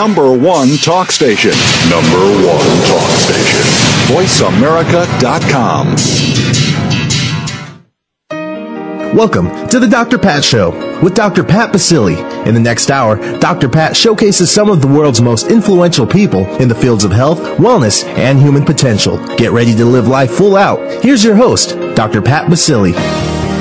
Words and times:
Number 0.00 0.32
one 0.32 0.78
talk 0.78 1.12
station. 1.12 1.52
Number 1.90 2.24
one 2.48 2.66
talk 2.88 3.10
station. 3.18 3.60
VoiceAmerica.com. 4.08 5.88
Welcome 9.14 9.68
to 9.68 9.78
the 9.78 9.86
Dr. 9.86 10.16
Pat 10.16 10.42
Show 10.42 10.70
with 11.02 11.14
Dr. 11.14 11.44
Pat 11.44 11.74
Baccili. 11.74 12.16
In 12.46 12.54
the 12.54 12.60
next 12.60 12.90
hour, 12.90 13.18
Dr. 13.40 13.68
Pat 13.68 13.94
showcases 13.94 14.50
some 14.50 14.70
of 14.70 14.80
the 14.80 14.88
world's 14.88 15.20
most 15.20 15.50
influential 15.50 16.06
people 16.06 16.46
in 16.56 16.68
the 16.68 16.74
fields 16.74 17.04
of 17.04 17.12
health, 17.12 17.38
wellness, 17.58 18.02
and 18.16 18.40
human 18.40 18.64
potential. 18.64 19.18
Get 19.36 19.52
ready 19.52 19.74
to 19.74 19.84
live 19.84 20.08
life 20.08 20.30
full 20.30 20.56
out. 20.56 20.80
Here's 21.04 21.22
your 21.22 21.36
host, 21.36 21.76
Dr. 21.94 22.22
Pat 22.22 22.50
Baccili. 22.50 22.94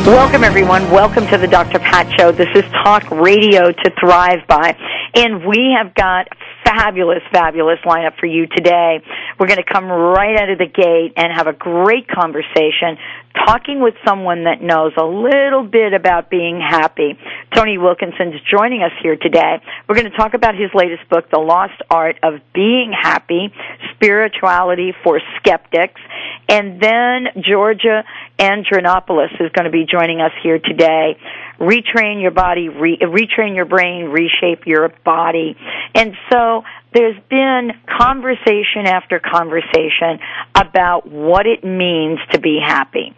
Welcome, 0.06 0.46
everyone. 0.46 0.90
Welcome 0.90 1.28
to 1.28 1.38
the 1.38 1.48
Dr. 1.48 1.80
Pat 1.80 2.10
Show. 2.18 2.32
This 2.32 2.48
is 2.56 2.64
talk 2.71 3.12
radio 3.12 3.74
to 3.74 3.92
thrive 4.00 4.48
by. 4.48 4.78
And 5.16 5.46
we 5.46 5.76
have 5.78 5.96
got 5.96 6.28
fabulous, 6.64 7.23
fabulous 7.32 7.80
lineup 7.86 8.20
for 8.20 8.28
you 8.28 8.47
today. 8.47 9.02
We're 9.39 9.47
going 9.47 9.64
to 9.64 9.74
come 9.74 9.86
right 9.86 10.39
out 10.39 10.50
of 10.50 10.57
the 10.57 10.68
gate 10.68 11.14
and 11.18 11.33
have 11.33 11.47
a 11.47 11.54
great 11.54 12.07
conversation 12.07 12.97
talking 13.46 13.82
with 13.82 13.93
someone 14.07 14.43
that 14.46 14.61
knows 14.61 14.93
a 14.98 15.06
little 15.06 15.64
bit 15.64 15.93
about 15.93 16.30
being 16.30 16.60
happy. 16.60 17.18
Tony 17.56 17.78
Wilkinson 17.78 18.34
is 18.34 18.42
joining 18.50 18.82
us 18.82 18.92
here 19.02 19.16
today. 19.16 19.61
We're 19.88 19.96
going 19.96 20.10
to 20.10 20.18
talk 20.18 20.34
about 20.34 20.56
his 20.56 20.70
latest 20.74 21.10
book, 21.10 21.30
The 21.32 21.39
Lost 21.39 21.82
Art 21.89 22.18
of 22.24 22.42
Being 22.54 22.94
Happy, 22.94 23.54
Spirituality 23.96 24.94
for 25.04 25.21
Skeptics. 25.38 26.02
And 26.47 26.82
then 26.82 27.44
Georgia 27.44 28.04
Andronopoulos 28.39 29.33
is 29.39 29.52
going 29.54 29.66
to 29.66 29.71
be 29.71 29.86
joining 29.86 30.19
us 30.21 30.32
here 30.42 30.60
today. 30.60 31.18
Retrain 31.60 32.22
your 32.22 32.31
body, 32.31 32.69
re- 32.69 32.97
retrain 33.02 33.56
your 33.56 33.66
brain, 33.66 34.06
reshape 34.06 34.66
your 34.66 34.89
body. 35.03 35.58
And 35.94 36.14
so 36.31 36.64
there's 36.94 37.20
been 37.30 37.72
conversation 37.86 38.86
after 38.86 39.20
conversation 39.20 40.20
about 40.55 41.08
what 41.08 41.45
it 41.45 41.63
means 41.63 42.19
to 42.31 42.39
be 42.39 42.59
happy 42.63 43.16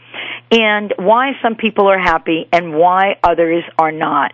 and 0.52 0.94
why 0.98 1.32
some 1.42 1.56
people 1.56 1.88
are 1.88 2.00
happy 2.00 2.48
and 2.52 2.74
why 2.74 3.18
others 3.24 3.64
are 3.78 3.92
not. 3.92 4.34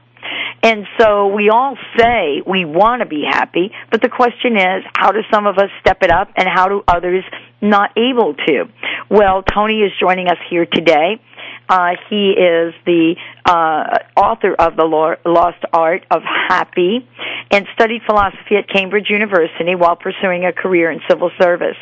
And 0.63 0.85
so 0.99 1.27
we 1.27 1.49
all 1.49 1.77
say 1.97 2.41
we 2.45 2.65
want 2.65 3.01
to 3.01 3.05
be 3.05 3.23
happy, 3.29 3.71
but 3.91 4.01
the 4.01 4.09
question 4.09 4.57
is, 4.57 4.83
how 4.95 5.11
do 5.11 5.19
some 5.31 5.45
of 5.45 5.57
us 5.57 5.69
step 5.81 6.01
it 6.01 6.11
up 6.11 6.29
and 6.35 6.47
how 6.47 6.67
do 6.67 6.83
others 6.87 7.23
not 7.61 7.91
able 7.97 8.33
to? 8.33 8.65
Well, 9.09 9.43
Tony 9.43 9.81
is 9.81 9.91
joining 9.99 10.27
us 10.27 10.37
here 10.49 10.65
today. 10.65 11.21
Uh, 11.69 11.91
he 12.09 12.31
is 12.31 12.73
the 12.85 13.15
uh, 13.45 13.97
author 14.15 14.55
of 14.57 14.77
The 14.77 14.85
Lost 15.25 15.63
Art 15.73 16.05
of 16.09 16.21
Happy 16.23 17.07
and 17.51 17.67
studied 17.73 18.01
philosophy 18.05 18.55
at 18.57 18.69
Cambridge 18.69 19.09
University 19.09 19.75
while 19.75 19.95
pursuing 19.95 20.45
a 20.45 20.53
career 20.53 20.91
in 20.91 21.01
civil 21.09 21.29
service. 21.39 21.75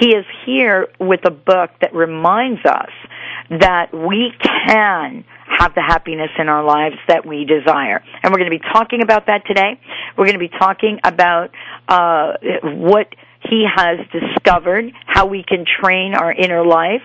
He 0.00 0.08
is 0.08 0.24
here 0.44 0.88
with 0.98 1.20
a 1.26 1.30
book 1.30 1.70
that 1.80 1.94
reminds 1.94 2.64
us 2.64 2.90
that 3.50 3.92
we 3.92 4.32
can 4.42 5.24
have 5.46 5.74
the 5.74 5.82
happiness 5.82 6.30
in 6.38 6.48
our 6.48 6.64
lives 6.64 6.96
that 7.08 7.26
we 7.26 7.44
desire. 7.44 8.02
And 8.22 8.32
we're 8.32 8.38
going 8.38 8.50
to 8.50 8.58
be 8.58 8.64
talking 8.72 9.02
about 9.02 9.26
that 9.26 9.46
today. 9.46 9.80
We're 10.16 10.26
going 10.26 10.38
to 10.38 10.46
be 10.48 10.48
talking 10.48 10.98
about 11.04 11.50
uh, 11.88 12.34
what 12.62 13.08
he 13.48 13.64
has 13.72 13.98
discovered, 14.10 14.92
how 15.06 15.26
we 15.26 15.44
can 15.46 15.64
train 15.64 16.14
our 16.14 16.32
inner 16.32 16.64
life, 16.64 17.02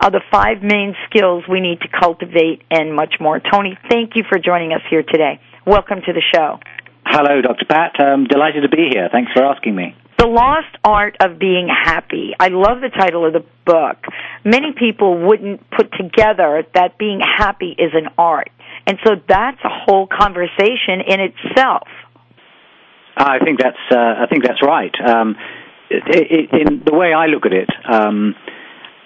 uh, 0.00 0.10
the 0.10 0.20
five 0.30 0.62
main 0.62 0.94
skills 1.08 1.44
we 1.50 1.60
need 1.60 1.80
to 1.80 1.88
cultivate, 1.88 2.62
and 2.70 2.94
much 2.94 3.14
more. 3.20 3.40
Tony, 3.40 3.78
thank 3.88 4.16
you 4.16 4.24
for 4.28 4.38
joining 4.38 4.72
us 4.72 4.82
here 4.90 5.02
today. 5.02 5.40
Welcome 5.66 6.00
to 6.06 6.12
the 6.12 6.22
show. 6.34 6.60
Hello, 7.06 7.40
Dr. 7.40 7.64
Pat. 7.64 7.98
I'm 7.98 8.24
delighted 8.24 8.62
to 8.62 8.68
be 8.68 8.88
here. 8.92 9.08
Thanks 9.10 9.32
for 9.32 9.42
asking 9.44 9.74
me. 9.74 9.96
The 10.18 10.26
Lost 10.26 10.76
Art 10.82 11.16
of 11.20 11.38
Being 11.38 11.68
Happy. 11.68 12.32
I 12.38 12.48
love 12.48 12.80
the 12.80 12.88
title 12.88 13.24
of 13.24 13.32
the 13.32 13.44
book. 13.64 13.98
Many 14.44 14.74
people 14.76 15.26
wouldn't 15.26 15.70
put 15.70 15.92
together 15.92 16.64
that 16.74 16.98
being 16.98 17.20
happy 17.20 17.74
is 17.78 17.92
an 17.94 18.08
art. 18.18 18.50
And 18.84 18.98
so 19.06 19.12
that's 19.28 19.60
a 19.64 19.68
whole 19.68 20.08
conversation 20.08 21.02
in 21.06 21.20
itself. 21.20 21.86
I 23.16 23.38
think 23.44 23.60
that's 23.60 23.76
uh, 23.92 23.96
I 23.96 24.26
think 24.28 24.44
that's 24.44 24.62
right. 24.62 24.94
Um, 25.00 25.36
it, 25.90 26.50
it, 26.52 26.68
in 26.68 26.82
the 26.84 26.94
way 26.94 27.12
I 27.12 27.26
look 27.26 27.46
at 27.46 27.52
it, 27.52 27.68
um, 27.88 28.34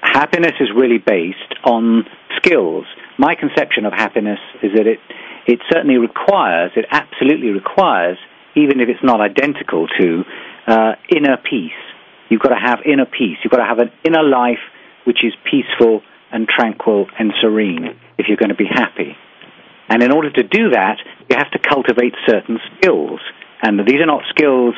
happiness 0.00 0.52
is 0.60 0.68
really 0.74 0.98
based 0.98 1.54
on 1.64 2.04
skills. 2.36 2.84
My 3.18 3.34
conception 3.34 3.84
of 3.86 3.92
happiness 3.92 4.38
is 4.62 4.72
that 4.76 4.86
it 4.86 4.98
it 5.46 5.60
certainly 5.70 5.98
requires, 5.98 6.72
it 6.76 6.86
absolutely 6.90 7.50
requires, 7.50 8.16
even 8.54 8.80
if 8.80 8.88
it's 8.88 9.02
not 9.02 9.20
identical 9.20 9.88
to, 9.98 10.24
uh, 10.66 10.92
inner 11.14 11.36
peace. 11.36 11.72
You've 12.28 12.40
got 12.40 12.50
to 12.50 12.60
have 12.60 12.80
inner 12.84 13.06
peace. 13.06 13.38
You've 13.42 13.50
got 13.50 13.58
to 13.58 13.64
have 13.64 13.78
an 13.78 13.90
inner 14.04 14.22
life 14.22 14.62
which 15.04 15.24
is 15.24 15.32
peaceful 15.44 16.02
and 16.30 16.48
tranquil 16.48 17.06
and 17.18 17.32
serene 17.40 17.96
if 18.18 18.26
you're 18.28 18.36
going 18.36 18.48
to 18.48 18.54
be 18.54 18.68
happy. 18.68 19.16
And 19.88 20.02
in 20.02 20.12
order 20.12 20.30
to 20.30 20.42
do 20.42 20.70
that, 20.70 20.98
you 21.28 21.36
have 21.36 21.50
to 21.50 21.58
cultivate 21.58 22.14
certain 22.26 22.58
skills. 22.76 23.20
And 23.62 23.80
these 23.86 24.00
are 24.00 24.06
not 24.06 24.22
skills 24.30 24.74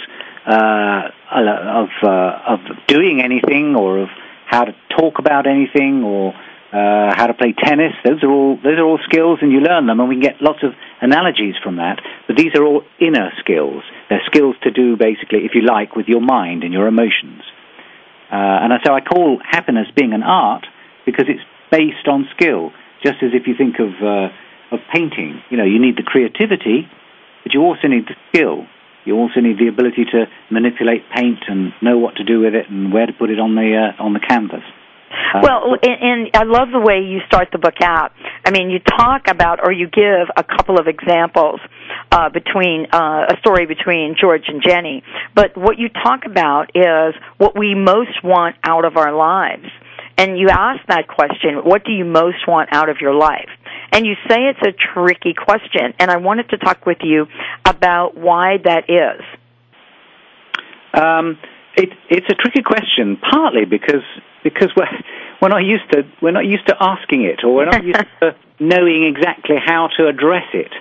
uh, 0.46 1.10
of, 1.30 1.88
uh, 2.02 2.38
of 2.48 2.58
doing 2.88 3.22
anything 3.22 3.76
or 3.76 3.98
of 3.98 4.08
how 4.46 4.64
to 4.64 4.74
talk 4.98 5.18
about 5.18 5.46
anything 5.46 6.02
or 6.02 6.34
uh, 6.74 7.14
how 7.14 7.28
to 7.28 7.34
play 7.34 7.54
tennis. 7.54 7.94
Those 8.04 8.24
are 8.24 8.30
all 8.30 8.56
those 8.56 8.78
are 8.78 8.84
all 8.84 8.98
skills, 9.04 9.38
and 9.42 9.52
you 9.52 9.60
learn 9.60 9.86
them, 9.86 10.00
and 10.00 10.08
we 10.08 10.16
can 10.16 10.22
get 10.22 10.42
lots 10.42 10.58
of 10.64 10.72
analogies 11.00 11.54
from 11.62 11.76
that. 11.76 12.02
But 12.26 12.36
these 12.36 12.50
are 12.56 12.64
all 12.64 12.82
inner 12.98 13.30
skills. 13.38 13.84
They're 14.10 14.26
skills 14.26 14.56
to 14.64 14.72
do 14.72 14.96
basically, 14.96 15.46
if 15.46 15.54
you 15.54 15.62
like, 15.62 15.94
with 15.94 16.08
your 16.08 16.20
mind 16.20 16.64
and 16.64 16.72
your 16.72 16.88
emotions. 16.88 17.42
Uh, 18.26 18.66
and 18.66 18.72
so 18.84 18.92
I 18.92 19.00
call 19.00 19.40
happiness 19.48 19.86
being 19.94 20.12
an 20.12 20.24
art 20.24 20.66
because 21.06 21.26
it's 21.28 21.44
based 21.70 22.08
on 22.08 22.26
skill. 22.34 22.72
Just 23.04 23.22
as 23.22 23.30
if 23.32 23.46
you 23.46 23.54
think 23.54 23.78
of 23.78 23.94
uh, 24.02 24.34
of 24.74 24.80
painting, 24.92 25.42
you 25.50 25.56
know, 25.56 25.64
you 25.64 25.78
need 25.78 25.96
the 25.96 26.02
creativity, 26.02 26.90
but 27.44 27.54
you 27.54 27.60
also 27.62 27.86
need 27.86 28.06
the 28.10 28.16
skill. 28.30 28.66
You 29.04 29.14
also 29.16 29.38
need 29.38 29.58
the 29.58 29.68
ability 29.68 30.06
to 30.10 30.26
manipulate 30.50 31.04
paint 31.14 31.44
and 31.46 31.72
know 31.82 31.98
what 31.98 32.16
to 32.16 32.24
do 32.24 32.40
with 32.40 32.54
it 32.54 32.68
and 32.68 32.92
where 32.92 33.06
to 33.06 33.12
put 33.12 33.30
it 33.30 33.38
on 33.38 33.54
the 33.54 33.92
uh, 33.94 34.02
on 34.02 34.12
the 34.14 34.20
canvas. 34.20 34.64
Uh, 35.34 35.40
well, 35.42 35.76
and, 35.82 36.02
and 36.02 36.30
I 36.34 36.44
love 36.44 36.68
the 36.72 36.80
way 36.80 37.00
you 37.00 37.20
start 37.26 37.48
the 37.52 37.58
book 37.58 37.80
out. 37.82 38.12
I 38.44 38.50
mean, 38.50 38.70
you 38.70 38.78
talk 38.78 39.28
about 39.28 39.60
or 39.64 39.72
you 39.72 39.86
give 39.88 40.28
a 40.36 40.44
couple 40.44 40.78
of 40.78 40.86
examples 40.86 41.60
uh, 42.12 42.28
between 42.30 42.86
uh, 42.92 43.26
a 43.30 43.36
story 43.40 43.66
between 43.66 44.16
George 44.20 44.44
and 44.48 44.62
Jenny, 44.62 45.02
but 45.34 45.56
what 45.56 45.78
you 45.78 45.88
talk 45.88 46.26
about 46.26 46.70
is 46.74 47.14
what 47.38 47.58
we 47.58 47.74
most 47.74 48.22
want 48.22 48.56
out 48.64 48.84
of 48.84 48.96
our 48.96 49.12
lives. 49.12 49.66
And 50.16 50.38
you 50.38 50.48
ask 50.48 50.86
that 50.86 51.08
question, 51.08 51.64
what 51.64 51.84
do 51.84 51.90
you 51.90 52.04
most 52.04 52.46
want 52.46 52.68
out 52.72 52.88
of 52.88 52.98
your 53.00 53.14
life? 53.14 53.48
And 53.90 54.06
you 54.06 54.14
say 54.28 54.36
it's 54.44 54.62
a 54.62 54.72
tricky 54.72 55.34
question, 55.34 55.94
and 55.98 56.10
I 56.10 56.18
wanted 56.18 56.50
to 56.50 56.58
talk 56.58 56.86
with 56.86 56.98
you 57.02 57.26
about 57.64 58.16
why 58.16 58.58
that 58.64 58.84
is. 58.88 59.22
Um, 60.94 61.38
it, 61.76 61.90
it's 62.08 62.26
a 62.30 62.34
tricky 62.34 62.62
question, 62.62 63.16
partly 63.16 63.64
because 63.64 64.04
because 64.44 64.70
we're 64.76 64.86
we're 65.42 65.48
not 65.48 65.64
used 65.64 65.90
to 65.90 66.04
we're 66.22 66.30
not 66.30 66.46
used 66.46 66.68
to 66.68 66.76
asking 66.78 67.24
it, 67.24 67.42
or 67.42 67.54
we're 67.54 67.64
not 67.64 67.82
used 67.82 68.06
to 68.20 68.36
knowing 68.60 69.04
exactly 69.04 69.56
how 69.58 69.88
to 69.96 70.06
address 70.06 70.46
it. 70.52 70.72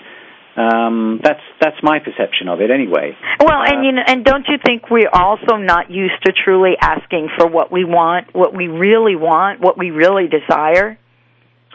Um, 0.55 1.19
that's 1.23 1.41
that's 1.59 1.77
my 1.81 1.97
perception 1.97 2.47
of 2.47 2.61
it, 2.61 2.69
anyway. 2.69 3.17
Well, 3.39 3.57
uh, 3.57 3.65
and 3.65 3.85
you 3.85 3.91
know, 3.93 4.03
and 4.05 4.23
don't 4.23 4.45
you 4.47 4.57
think 4.63 4.91
we're 4.91 5.09
also 5.11 5.57
not 5.57 5.89
used 5.89 6.21
to 6.25 6.31
truly 6.31 6.73
asking 6.79 7.29
for 7.35 7.47
what 7.47 7.71
we 7.71 7.83
want, 7.83 8.35
what 8.35 8.55
we 8.55 8.67
really 8.67 9.15
want, 9.15 9.61
what 9.61 9.79
we 9.79 9.89
really 9.89 10.27
desire? 10.27 10.99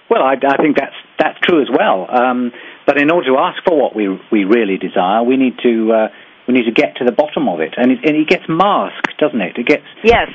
Well, 0.08 0.22
I, 0.22 0.34
I 0.34 0.56
think 0.56 0.76
that's 0.76 0.94
that's 1.18 1.38
true 1.42 1.60
as 1.60 1.68
well. 1.68 2.06
Um, 2.08 2.52
but 2.86 2.98
in 2.98 3.10
order 3.10 3.32
to 3.32 3.38
ask 3.38 3.62
for 3.66 3.76
what 3.76 3.96
we 3.96 4.08
we 4.30 4.44
really 4.44 4.78
desire, 4.78 5.24
we 5.24 5.36
need 5.36 5.58
to 5.64 5.92
uh, 5.92 6.08
we 6.46 6.54
need 6.54 6.64
to 6.64 6.72
get 6.72 6.96
to 6.96 7.04
the 7.04 7.12
bottom 7.12 7.48
of 7.48 7.60
it, 7.60 7.74
and 7.76 7.90
it, 7.90 7.98
and 8.04 8.16
it 8.16 8.28
gets 8.28 8.44
masked, 8.48 9.18
doesn't 9.18 9.40
it? 9.40 9.58
It 9.58 9.66
gets 9.66 9.84
yes, 10.04 10.28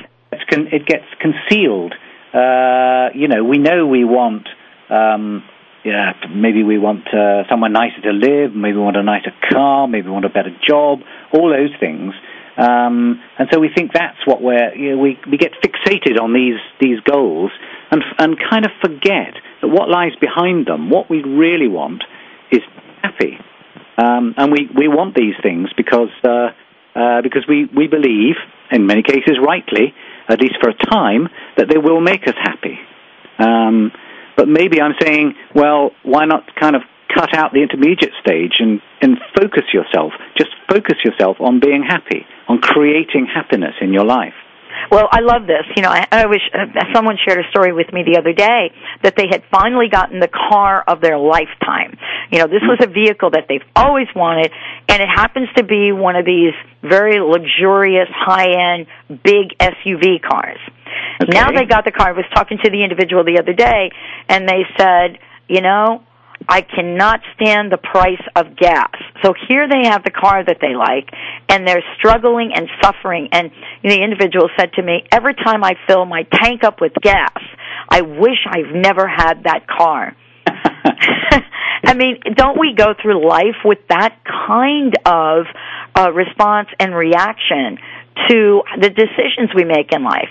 it 0.48 0.86
gets 0.86 1.06
concealed. 1.20 1.94
Uh, 2.32 3.10
you 3.14 3.28
know, 3.28 3.44
we 3.44 3.58
know 3.58 3.86
we 3.86 4.04
want. 4.04 4.48
Um, 4.90 5.44
yeah, 5.84 6.14
maybe 6.34 6.62
we 6.62 6.78
want 6.78 7.06
uh, 7.12 7.46
somewhere 7.48 7.70
nicer 7.70 8.00
to 8.02 8.12
live. 8.12 8.54
Maybe 8.54 8.76
we 8.76 8.82
want 8.82 8.96
a 8.96 9.02
nicer 9.02 9.32
car. 9.50 9.86
Maybe 9.86 10.06
we 10.06 10.12
want 10.12 10.24
a 10.24 10.30
better 10.30 10.56
job. 10.66 11.00
All 11.32 11.50
those 11.50 11.78
things. 11.78 12.14
Um, 12.56 13.20
and 13.38 13.48
so 13.52 13.58
we 13.58 13.68
think 13.74 13.92
that's 13.92 14.18
what 14.26 14.40
we're, 14.40 14.74
you 14.74 14.92
know, 14.92 14.98
we, 14.98 15.18
we 15.30 15.36
get 15.36 15.52
fixated 15.60 16.20
on 16.20 16.32
these, 16.32 16.60
these 16.80 17.00
goals 17.00 17.50
and, 17.90 18.02
and 18.18 18.38
kind 18.38 18.64
of 18.64 18.70
forget 18.80 19.34
that 19.60 19.68
what 19.68 19.88
lies 19.90 20.14
behind 20.20 20.66
them, 20.66 20.88
what 20.88 21.10
we 21.10 21.22
really 21.22 21.68
want, 21.68 22.04
is 22.52 22.60
happy. 23.02 23.38
Um, 23.98 24.34
and 24.36 24.52
we, 24.52 24.68
we 24.74 24.88
want 24.88 25.14
these 25.14 25.34
things 25.42 25.68
because, 25.76 26.10
uh, 26.22 26.50
uh, 26.94 27.22
because 27.22 27.44
we, 27.48 27.66
we 27.76 27.88
believe, 27.88 28.36
in 28.70 28.86
many 28.86 29.02
cases 29.02 29.36
rightly, 29.44 29.92
at 30.28 30.40
least 30.40 30.56
for 30.60 30.70
a 30.70 30.74
time, 30.90 31.28
that 31.56 31.68
they 31.68 31.78
will 31.78 32.00
make 32.00 32.26
us 32.26 32.34
happy. 32.40 32.78
Um, 33.38 33.92
but 34.36 34.48
maybe 34.48 34.80
I'm 34.80 34.94
saying, 35.00 35.34
well, 35.54 35.90
why 36.02 36.24
not 36.24 36.44
kind 36.58 36.74
of 36.76 36.82
cut 37.14 37.34
out 37.34 37.52
the 37.52 37.62
intermediate 37.62 38.12
stage 38.20 38.54
and, 38.58 38.80
and 39.00 39.18
focus 39.36 39.64
yourself. 39.72 40.12
Just 40.36 40.50
focus 40.68 40.98
yourself 41.04 41.36
on 41.40 41.60
being 41.60 41.84
happy, 41.86 42.26
on 42.48 42.58
creating 42.58 43.26
happiness 43.32 43.74
in 43.80 43.92
your 43.92 44.04
life. 44.04 44.34
Well, 44.90 45.08
I 45.10 45.20
love 45.20 45.46
this. 45.46 45.64
You 45.76 45.82
know, 45.82 45.90
I, 45.90 46.06
I 46.10 46.26
wish 46.26 46.42
uh, 46.52 46.66
someone 46.94 47.16
shared 47.26 47.44
a 47.44 47.48
story 47.50 47.72
with 47.72 47.92
me 47.92 48.02
the 48.04 48.18
other 48.18 48.32
day 48.32 48.70
that 49.02 49.16
they 49.16 49.26
had 49.30 49.42
finally 49.50 49.88
gotten 49.88 50.20
the 50.20 50.28
car 50.28 50.82
of 50.86 51.00
their 51.00 51.18
lifetime. 51.18 51.96
You 52.30 52.40
know, 52.40 52.46
this 52.46 52.62
was 52.62 52.78
a 52.82 52.86
vehicle 52.86 53.30
that 53.30 53.46
they've 53.48 53.64
always 53.74 54.08
wanted, 54.14 54.52
and 54.88 55.02
it 55.02 55.08
happens 55.08 55.48
to 55.56 55.64
be 55.64 55.92
one 55.92 56.16
of 56.16 56.24
these 56.24 56.54
very 56.82 57.20
luxurious, 57.20 58.08
high-end, 58.10 58.86
big 59.22 59.56
SUV 59.58 60.20
cars. 60.22 60.58
Okay. 61.22 61.32
Now 61.32 61.50
they 61.50 61.64
got 61.64 61.84
the 61.84 61.92
car. 61.92 62.08
I 62.08 62.12
was 62.12 62.26
talking 62.34 62.58
to 62.62 62.70
the 62.70 62.82
individual 62.82 63.24
the 63.24 63.38
other 63.38 63.52
day, 63.52 63.90
and 64.28 64.48
they 64.48 64.64
said, 64.76 65.18
you 65.48 65.60
know, 65.60 66.02
I 66.48 66.60
cannot 66.62 67.20
stand 67.34 67.72
the 67.72 67.78
price 67.78 68.22
of 68.36 68.56
gas. 68.56 68.92
So 69.22 69.34
here 69.48 69.68
they 69.68 69.88
have 69.88 70.04
the 70.04 70.10
car 70.10 70.44
that 70.44 70.58
they 70.60 70.74
like, 70.74 71.08
and 71.48 71.66
they're 71.66 71.84
struggling 71.98 72.52
and 72.54 72.68
suffering. 72.82 73.28
And 73.32 73.50
the 73.82 74.02
individual 74.02 74.48
said 74.58 74.72
to 74.74 74.82
me, 74.82 75.04
every 75.10 75.34
time 75.34 75.64
I 75.64 75.74
fill 75.86 76.04
my 76.04 76.24
tank 76.42 76.64
up 76.64 76.80
with 76.80 76.92
gas, 77.00 77.38
I 77.88 78.02
wish 78.02 78.38
I've 78.48 78.74
never 78.74 79.08
had 79.08 79.44
that 79.44 79.66
car. 79.66 80.16
I 81.86 81.94
mean, 81.94 82.18
don't 82.34 82.58
we 82.58 82.74
go 82.76 82.94
through 83.00 83.26
life 83.26 83.60
with 83.64 83.78
that 83.88 84.16
kind 84.24 84.94
of 85.04 85.46
uh, 85.94 86.10
response 86.12 86.68
and 86.80 86.94
reaction 86.94 87.78
to 88.28 88.62
the 88.80 88.90
decisions 88.90 89.50
we 89.54 89.64
make 89.64 89.92
in 89.92 90.02
life? 90.02 90.28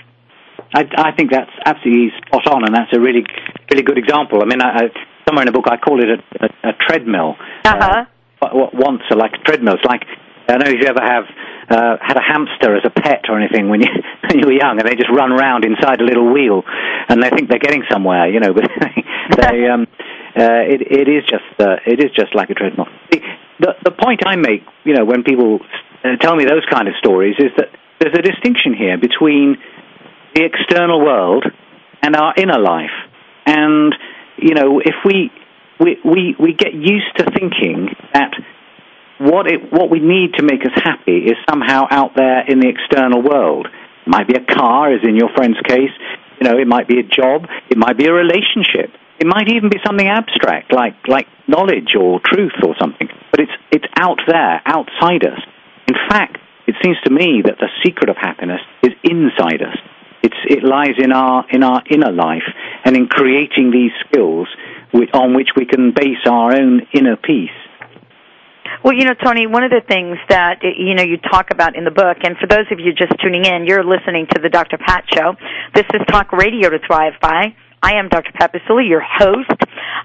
I, 0.74 0.84
I 0.96 1.12
think 1.12 1.30
that's 1.30 1.50
absolutely 1.64 2.10
spot 2.26 2.46
on, 2.48 2.64
and 2.64 2.74
that's 2.74 2.92
a 2.92 3.00
really, 3.00 3.24
really 3.70 3.82
good 3.84 3.98
example. 3.98 4.42
I 4.42 4.46
mean, 4.46 4.60
I, 4.60 4.86
I, 4.86 4.88
somewhere 5.26 5.46
in 5.46 5.52
the 5.52 5.56
book 5.56 5.66
I 5.70 5.76
call 5.76 6.02
it 6.02 6.08
a, 6.08 6.18
a, 6.44 6.70
a 6.70 6.72
treadmill. 6.86 7.36
Uh-huh. 7.64 8.04
Uh, 8.42 8.68
once, 8.74 9.02
like 9.10 9.32
a 9.34 9.42
treadmill. 9.44 9.74
It's 9.74 9.84
like 9.84 10.04
I 10.48 10.52
don't 10.52 10.64
know 10.64 10.70
if 10.76 10.80
you 10.80 10.88
ever 10.88 11.00
have 11.00 11.24
uh, 11.70 11.96
had 12.04 12.16
a 12.16 12.24
hamster 12.24 12.76
as 12.76 12.84
a 12.84 12.90
pet 12.90 13.24
or 13.28 13.40
anything 13.40 13.70
when 13.70 13.80
you 13.80 13.88
when 14.28 14.38
you 14.38 14.46
were 14.46 14.52
young, 14.52 14.78
and 14.78 14.88
they 14.88 14.94
just 14.94 15.10
run 15.10 15.32
around 15.32 15.64
inside 15.64 16.00
a 16.00 16.04
little 16.04 16.32
wheel, 16.32 16.62
and 17.08 17.22
they 17.22 17.30
think 17.30 17.48
they're 17.48 17.58
getting 17.58 17.84
somewhere, 17.90 18.28
you 18.28 18.40
know. 18.40 18.54
But 19.30 19.40
they, 19.40 19.66
um, 19.66 19.86
uh, 20.36 20.68
it, 20.68 20.82
it 20.82 21.08
is 21.08 21.24
just 21.24 21.48
uh, 21.58 21.80
it 21.86 22.04
is 22.04 22.10
just 22.14 22.34
like 22.34 22.50
a 22.50 22.54
treadmill. 22.54 22.88
The, 23.10 23.20
the 23.58 23.72
the 23.86 23.90
point 23.90 24.20
I 24.26 24.36
make, 24.36 24.60
you 24.84 24.92
know, 24.92 25.06
when 25.06 25.22
people 25.22 25.60
uh, 26.04 26.16
tell 26.20 26.36
me 26.36 26.44
those 26.44 26.64
kind 26.70 26.88
of 26.88 26.94
stories, 26.98 27.36
is 27.38 27.50
that 27.56 27.68
there's 28.00 28.12
a 28.12 28.20
distinction 28.20 28.74
here 28.74 28.98
between 28.98 29.56
the 30.34 30.44
external 30.44 31.00
world 31.00 31.46
and 32.02 32.14
our 32.14 32.34
inner 32.36 32.58
life, 32.58 32.92
and 33.46 33.94
you 34.44 34.52
know, 34.52 34.78
if 34.78 34.94
we 35.06 35.32
we 35.80 35.96
we, 36.04 36.36
we 36.38 36.52
get 36.52 36.74
used 36.74 37.16
to 37.16 37.24
thinking 37.32 37.88
that 38.12 38.30
what 39.18 39.46
it, 39.46 39.72
what 39.72 39.88
we 39.90 40.00
need 40.00 40.34
to 40.36 40.44
make 40.44 40.60
us 40.60 40.76
happy 40.76 41.24
is 41.24 41.32
somehow 41.48 41.88
out 41.90 42.12
there 42.14 42.44
in 42.46 42.60
the 42.60 42.68
external 42.68 43.22
world. 43.22 43.66
It 43.66 44.10
might 44.10 44.28
be 44.28 44.36
a 44.36 44.44
car, 44.44 44.92
as 44.92 45.00
in 45.02 45.16
your 45.16 45.30
friend's 45.34 45.56
case. 45.66 45.96
You 46.38 46.44
know, 46.50 46.58
it 46.58 46.68
might 46.68 46.86
be 46.86 47.00
a 47.00 47.02
job. 47.02 47.48
It 47.70 47.78
might 47.78 47.96
be 47.96 48.04
a 48.04 48.12
relationship. 48.12 48.92
It 49.18 49.26
might 49.26 49.48
even 49.48 49.70
be 49.70 49.80
something 49.80 50.06
abstract, 50.06 50.74
like 50.74 51.08
like 51.08 51.26
knowledge 51.48 51.96
or 51.98 52.20
truth 52.20 52.60
or 52.62 52.76
something. 52.78 53.08
But 53.30 53.40
it's 53.40 53.56
it's 53.72 53.88
out 53.96 54.20
there, 54.28 54.60
outside 54.66 55.24
us. 55.24 55.40
In 55.88 55.96
fact, 56.10 56.36
it 56.66 56.76
seems 56.84 56.98
to 57.04 57.10
me 57.10 57.40
that 57.44 57.56
the 57.56 57.68
secret 57.82 58.10
of 58.10 58.16
happiness 58.20 58.60
is 58.82 58.92
inside 59.04 59.62
us. 59.64 59.76
It's 60.24 60.40
it 60.48 60.64
lies 60.64 60.96
in 60.96 61.12
our 61.12 61.44
in 61.50 61.62
our 61.62 61.82
inner 61.90 62.10
life 62.10 62.48
and 62.84 62.96
in 62.96 63.08
creating 63.08 63.70
these 63.70 63.92
skills 64.06 64.48
on 65.12 65.34
which 65.34 65.48
we 65.54 65.66
can 65.66 65.92
base 65.92 66.24
our 66.26 66.54
own 66.54 66.80
inner 66.94 67.16
peace. 67.16 67.50
Well, 68.82 68.94
you 68.94 69.04
know, 69.04 69.12
Tony, 69.12 69.46
one 69.46 69.64
of 69.64 69.70
the 69.70 69.82
things 69.86 70.16
that 70.30 70.60
you 70.62 70.94
know 70.94 71.02
you 71.02 71.18
talk 71.18 71.50
about 71.50 71.76
in 71.76 71.84
the 71.84 71.90
book, 71.90 72.16
and 72.22 72.38
for 72.38 72.46
those 72.46 72.64
of 72.72 72.80
you 72.80 72.94
just 72.94 73.12
tuning 73.20 73.44
in, 73.44 73.66
you're 73.66 73.84
listening 73.84 74.26
to 74.34 74.40
the 74.40 74.48
Dr. 74.48 74.78
Pat 74.78 75.04
Show. 75.12 75.36
This 75.74 75.84
is 75.92 76.00
Talk 76.08 76.32
Radio 76.32 76.70
to 76.70 76.78
Thrive 76.86 77.20
By. 77.20 77.54
I 77.84 77.98
am 77.98 78.08
Dr. 78.08 78.32
Pat 78.32 78.50
Baccili, 78.50 78.88
your 78.88 79.02
host 79.04 79.60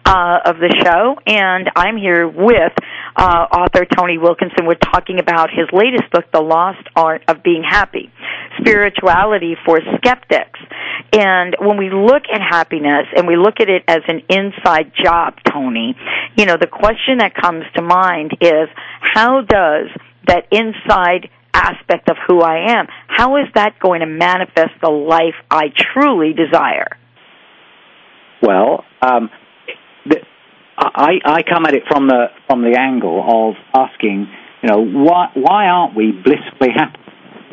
uh, 0.06 0.40
of 0.44 0.58
the 0.58 0.68
show, 0.84 1.16
and 1.26 1.72
I'm 1.78 1.96
here 1.96 2.28
with 2.28 2.74
uh, 3.16 3.48
author 3.56 3.86
Tony 3.86 4.18
Wilkinson. 4.18 4.66
We're 4.68 4.76
talking 4.76 5.18
about 5.18 5.50
his 5.50 5.70
latest 5.72 6.12
book, 6.12 6.26
The 6.34 6.42
Lost 6.42 6.86
Art 6.94 7.24
of 7.30 7.42
Being 7.42 7.64
Happy 7.64 8.12
Spirituality 8.60 9.56
for 9.66 9.80
Skeptics. 9.96 10.60
And 11.14 11.56
when 11.58 11.78
we 11.78 11.90
look 11.90 12.24
at 12.28 12.42
happiness 12.42 13.08
and 13.16 13.26
we 13.26 13.38
look 13.38 13.62
at 13.62 13.70
it 13.70 13.84
as 13.88 14.02
an 14.10 14.24
inside 14.28 14.92
job, 15.02 15.36
Tony, 15.50 15.96
you 16.36 16.46
know, 16.46 16.58
the 16.60 16.68
question 16.68 17.20
that 17.20 17.34
comes 17.34 17.64
to 17.78 17.82
mind 17.82 18.32
is 18.42 18.68
how 19.00 19.40
does 19.40 19.88
that 20.28 20.52
inside 20.52 21.30
aspect 21.54 22.10
of 22.10 22.18
who 22.28 22.42
I 22.42 22.76
am, 22.78 22.88
how 23.08 23.38
is 23.38 23.46
that 23.56 23.80
going 23.80 24.02
to 24.02 24.06
manifest 24.06 24.76
the 24.82 24.90
life 24.90 25.36
I 25.50 25.72
truly 25.94 26.34
desire? 26.34 26.99
Well, 28.42 28.86
um, 29.02 29.30
I, 30.80 31.20
I 31.26 31.44
come 31.44 31.66
at 31.66 31.76
it 31.76 31.84
from 31.90 32.08
the 32.08 32.28
from 32.48 32.62
the 32.62 32.78
angle 32.80 33.20
of 33.20 33.56
asking, 33.74 34.28
you 34.64 34.70
know, 34.70 34.80
why 34.80 35.30
why 35.34 35.66
aren't 35.68 35.96
we 35.96 36.12
blissfully 36.12 36.72
happy 36.74 37.00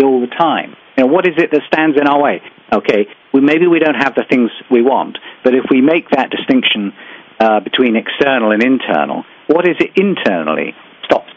all 0.03 0.21
the 0.21 0.33
time? 0.39 0.77
You 0.97 1.05
know, 1.05 1.13
what 1.13 1.27
is 1.27 1.35
it 1.37 1.51
that 1.51 1.63
stands 1.67 1.99
in 2.01 2.07
our 2.07 2.23
way? 2.23 2.41
Okay, 2.73 3.07
maybe 3.33 3.67
we 3.67 3.79
don't 3.79 3.97
have 3.97 4.15
the 4.15 4.25
things 4.29 4.51
we 4.71 4.83
want, 4.83 5.19
but 5.45 5.55
if 5.55 5.65
we 5.71 5.81
make 5.81 6.11
that 6.11 6.31
distinction 6.31 6.93
uh, 7.39 7.61
between 7.61 7.97
external 7.97 8.51
and 8.53 8.63
internal, 8.63 9.25
what 9.47 9.69
is 9.69 9.77
it 9.79 9.91
internally 9.97 10.75
stops 11.05 11.31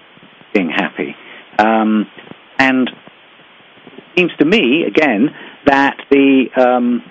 being 0.54 0.70
happy? 0.70 1.16
Um, 1.58 2.08
and 2.58 2.90
it 2.90 4.04
seems 4.18 4.32
to 4.40 4.46
me, 4.46 4.86
again, 4.88 5.30
that 5.66 5.98
the 6.10 6.46
um, 6.56 7.04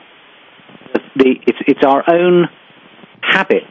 the, 1.19 1.35
it's, 1.47 1.59
it's 1.67 1.85
our 1.85 2.05
own 2.09 2.49
habits 3.23 3.67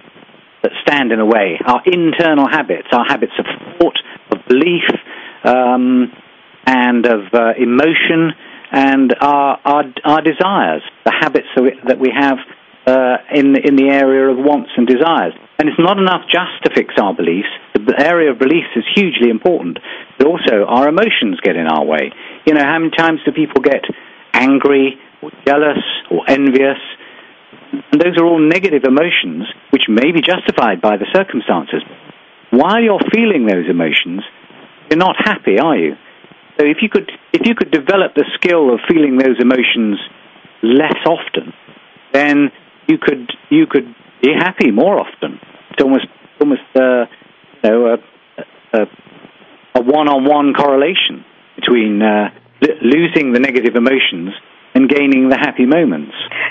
that 0.64 0.72
stand 0.82 1.12
in 1.12 1.20
the 1.20 1.26
way, 1.26 1.60
our 1.66 1.82
internal 1.86 2.48
habits, 2.50 2.88
our 2.92 3.06
habits 3.08 3.34
of 3.40 3.46
thought, 3.80 3.98
of 4.32 4.40
belief, 4.48 4.84
um, 5.44 6.12
and 6.66 7.06
of 7.06 7.22
uh, 7.34 7.54
emotion, 7.58 8.34
and 8.72 9.16
our, 9.22 9.60
our, 9.64 9.84
our 10.04 10.22
desires, 10.22 10.82
the 11.06 11.14
habits 11.22 11.48
that 11.56 11.64
we, 11.64 11.72
that 11.88 12.00
we 12.00 12.12
have 12.14 12.38
uh, 12.86 13.18
in, 13.34 13.56
in 13.56 13.76
the 13.76 13.88
area 13.88 14.28
of 14.28 14.38
wants 14.38 14.72
and 14.76 14.88
desires. 14.88 15.34
And 15.60 15.70
it's 15.70 15.80
not 15.80 15.98
enough 15.98 16.28
just 16.32 16.64
to 16.64 16.70
fix 16.76 16.94
our 17.02 17.16
beliefs. 17.16 17.50
The 17.74 17.96
area 17.98 18.32
of 18.32 18.40
beliefs 18.40 18.70
is 18.76 18.84
hugely 18.96 19.30
important, 19.30 19.80
but 20.18 20.28
also 20.28 20.66
our 20.68 20.88
emotions 20.88 21.40
get 21.42 21.56
in 21.56 21.68
our 21.68 21.86
way. 21.86 22.12
You 22.46 22.54
know, 22.54 22.64
how 22.64 22.80
many 22.80 22.92
times 22.92 23.20
do 23.26 23.32
people 23.32 23.62
get 23.62 23.84
angry 24.34 25.00
or 25.22 25.32
jealous 25.46 25.82
or 26.12 26.30
envious 26.30 26.78
and 27.72 28.02
those 28.02 28.18
are 28.18 28.26
all 28.26 28.40
negative 28.40 28.84
emotions 28.84 29.44
which 29.72 29.86
may 29.90 30.12
be 30.12 30.22
justified 30.22 30.82
by 30.82 30.98
the 30.98 31.06
circumstances. 31.14 31.84
While 32.52 32.82
you're 32.82 33.04
feeling 33.14 33.46
those 33.46 33.70
emotions, 33.70 34.24
you're 34.90 34.98
not 34.98 35.16
happy, 35.18 35.60
are 35.60 35.78
you? 35.78 35.96
So 36.58 36.66
if 36.66 36.78
you 36.82 36.90
could, 36.90 37.12
if 37.34 37.46
you 37.46 37.56
could 37.56 37.72
develop 37.72 38.16
the 38.16 38.26
skill 38.36 38.74
of 38.74 38.80
feeling 38.88 39.18
those 39.18 39.38
emotions 39.40 40.00
less 40.64 40.98
often, 41.06 41.54
then 42.14 42.52
you 42.88 42.98
could, 42.98 43.32
you 43.50 43.68
could 43.68 43.94
be 44.22 44.32
happy 44.34 44.72
more 44.72 45.00
often. 45.00 45.40
It's 45.72 45.84
almost, 45.84 46.08
almost, 46.42 46.62
uh, 46.76 47.06
you 47.64 47.70
know, 47.70 47.98
a, 48.74 48.82
a, 49.76 49.82
one-on-one 49.82 50.54
correlation 50.54 51.24
between 51.56 52.02
uh, 52.02 52.30
losing 52.82 53.34
the 53.34 53.40
negative 53.40 53.76
emotions 53.76 54.32
and 54.74 54.90
gaining 54.90 55.30
the 55.30 55.38
happy 55.38 55.66
moments. 55.66 56.07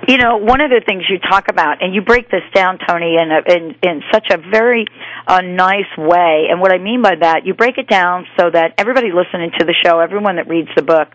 You 0.07 0.19
know, 0.19 0.37
one 0.37 0.61
of 0.61 0.71
the 0.71 0.81
things 0.87 1.03
you 1.11 1.19
talk 1.19 1.51
about, 1.51 1.83
and 1.83 1.93
you 1.93 2.01
break 2.01 2.31
this 2.31 2.47
down, 2.55 2.79
Tony, 2.79 3.17
in 3.19 3.27
a, 3.33 3.43
in, 3.43 3.75
in 3.83 4.03
such 4.13 4.31
a 4.31 4.39
very 4.39 4.87
uh, 5.27 5.41
nice 5.41 5.91
way. 5.99 6.47
And 6.49 6.61
what 6.61 6.71
I 6.73 6.79
mean 6.79 7.03
by 7.03 7.17
that, 7.19 7.45
you 7.45 7.55
break 7.55 7.77
it 7.77 7.89
down 7.89 8.25
so 8.39 8.49
that 8.49 8.75
everybody 8.79 9.11
listening 9.11 9.51
to 9.59 9.65
the 9.67 9.75
show, 9.85 9.99
everyone 9.99 10.37
that 10.37 10.47
reads 10.47 10.69
the 10.77 10.83
book, 10.83 11.09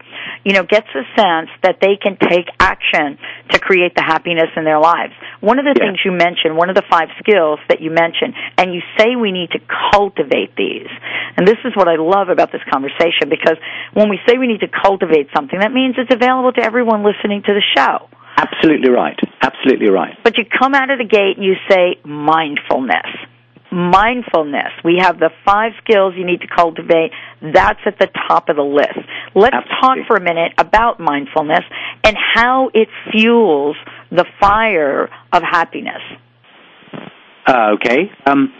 you 0.43 0.51
know, 0.51 0.63
gets 0.63 0.87
a 0.91 1.07
sense 1.15 1.47
that 1.63 1.79
they 1.79 1.95
can 1.95 2.17
take 2.19 2.47
action 2.59 3.17
to 3.51 3.59
create 3.59 3.95
the 3.95 4.03
happiness 4.03 4.51
in 4.57 4.65
their 4.65 4.79
lives. 4.79 5.13
One 5.39 5.57
of 5.57 5.63
the 5.63 5.71
Yeah. 5.71 5.87
things 5.87 6.03
you 6.03 6.11
mentioned, 6.11 6.57
one 6.57 6.67
of 6.69 6.75
the 6.75 6.83
five 6.91 7.07
skills 7.19 7.59
that 7.69 7.79
you 7.79 7.91
mentioned, 7.91 8.33
and 8.57 8.73
you 8.73 8.81
say 8.99 9.15
we 9.15 9.31
need 9.31 9.51
to 9.51 9.59
cultivate 9.93 10.53
these. 10.57 10.91
And 11.37 11.47
this 11.47 11.57
is 11.63 11.73
what 11.77 11.87
I 11.87 11.95
love 11.95 12.27
about 12.27 12.51
this 12.51 12.63
conversation 12.69 13.29
because 13.29 13.55
when 13.93 14.09
we 14.09 14.19
say 14.27 14.37
we 14.37 14.47
need 14.47 14.59
to 14.61 14.67
cultivate 14.83 15.29
something, 15.33 15.59
that 15.59 15.71
means 15.71 15.95
it's 15.97 16.13
available 16.13 16.51
to 16.51 16.61
everyone 16.61 17.03
listening 17.03 17.41
to 17.43 17.53
the 17.53 17.63
show. 17.73 18.09
Absolutely 18.41 18.89
right. 18.89 19.19
Absolutely 19.41 19.89
right. 19.89 20.15
But 20.23 20.37
you 20.37 20.45
come 20.45 20.73
out 20.73 20.89
of 20.89 20.97
the 20.97 21.05
gate 21.05 21.37
and 21.37 21.45
you 21.45 21.55
say 21.69 21.99
mindfulness. 22.03 23.05
Mindfulness. 23.71 24.71
We 24.83 24.97
have 24.99 25.19
the 25.19 25.29
five 25.45 25.73
skills 25.83 26.13
you 26.17 26.25
need 26.25 26.41
to 26.41 26.47
cultivate. 26.47 27.11
That's 27.41 27.79
at 27.85 27.99
the 27.99 28.07
top 28.27 28.49
of 28.49 28.55
the 28.55 28.63
list. 28.63 28.99
Let's 29.35 29.55
talk 29.79 29.97
for 30.07 30.17
a 30.17 30.21
minute 30.21 30.53
about 30.57 30.99
mindfulness 30.99 31.63
and 32.03 32.17
how 32.17 32.69
it 32.73 32.89
fuels 33.11 33.77
the 34.09 34.25
fire 34.39 35.09
of 35.31 35.43
happiness. 35.43 36.01
Uh, 37.47 37.75
okay. 37.75 38.11
Um, 38.25 38.53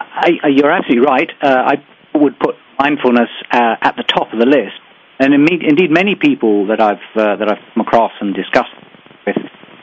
I, 0.00 0.48
you're 0.48 0.70
absolutely 0.70 1.06
right. 1.06 1.30
Uh, 1.42 1.74
I 1.74 2.18
would 2.18 2.38
put 2.38 2.54
mindfulness 2.78 3.28
uh, 3.52 3.74
at 3.82 3.96
the 3.96 4.04
top 4.04 4.32
of 4.32 4.38
the 4.38 4.46
list, 4.46 4.80
and 5.18 5.34
indeed, 5.34 5.90
many 5.90 6.14
people 6.14 6.66
that 6.68 6.80
I've 6.80 7.04
uh, 7.14 7.36
that 7.36 7.48
I've 7.50 7.62
come 7.74 7.86
across 7.86 8.12
and 8.20 8.34
discussed 8.34 8.72
with 9.26 9.36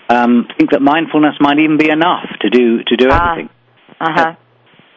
um, 0.10 0.48
think 0.58 0.72
that 0.72 0.82
mindfulness 0.82 1.36
might 1.40 1.60
even 1.60 1.78
be 1.78 1.90
enough 1.90 2.26
to 2.42 2.50
do 2.50 2.84
to 2.84 2.96
do 2.96 3.08
Ah. 3.12 3.32
everything. 3.32 3.50
Uh-huh. 4.00 4.34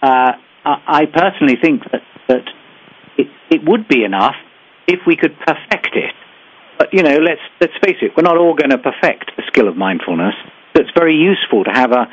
Uh, 0.02 0.32
I 0.64 1.02
I 1.02 1.06
personally 1.06 1.56
think 1.62 1.82
that 1.92 2.02
that 2.28 2.44
it, 3.16 3.28
it 3.50 3.60
would 3.68 3.88
be 3.88 4.04
enough 4.04 4.34
if 4.88 5.00
we 5.06 5.16
could 5.16 5.34
perfect 5.46 5.94
it. 5.94 6.14
But 6.78 6.92
you 6.92 7.02
know, 7.02 7.16
let's 7.18 7.40
let's 7.60 7.72
face 7.84 7.96
it, 8.02 8.12
we're 8.16 8.22
not 8.22 8.36
all 8.36 8.54
going 8.54 8.70
to 8.70 8.78
perfect 8.78 9.32
the 9.36 9.42
skill 9.48 9.68
of 9.68 9.76
mindfulness. 9.76 10.34
So 10.74 10.82
it's 10.82 10.90
very 10.96 11.14
useful 11.16 11.64
to 11.64 11.70
have 11.70 11.92
a, 11.92 12.06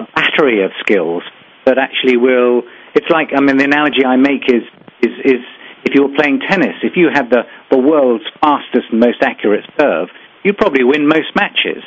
a 0.00 0.06
battery 0.14 0.64
of 0.64 0.70
skills 0.80 1.22
that 1.66 1.78
actually 1.78 2.16
will. 2.16 2.62
It's 2.94 3.10
like 3.10 3.30
I 3.36 3.40
mean, 3.40 3.58
the 3.58 3.64
analogy 3.64 4.04
I 4.06 4.16
make 4.16 4.44
is 4.48 4.62
is 5.02 5.12
is 5.24 5.42
if 5.84 5.94
you 5.94 6.02
were 6.02 6.14
playing 6.16 6.40
tennis, 6.48 6.76
if 6.82 6.96
you 6.96 7.08
had 7.12 7.28
the 7.30 7.42
the 7.70 7.78
world's 7.78 8.24
fastest 8.40 8.86
and 8.90 9.00
most 9.00 9.22
accurate 9.22 9.64
serve, 9.78 10.08
you'd 10.44 10.58
probably 10.58 10.84
win 10.84 11.06
most 11.06 11.34
matches. 11.34 11.82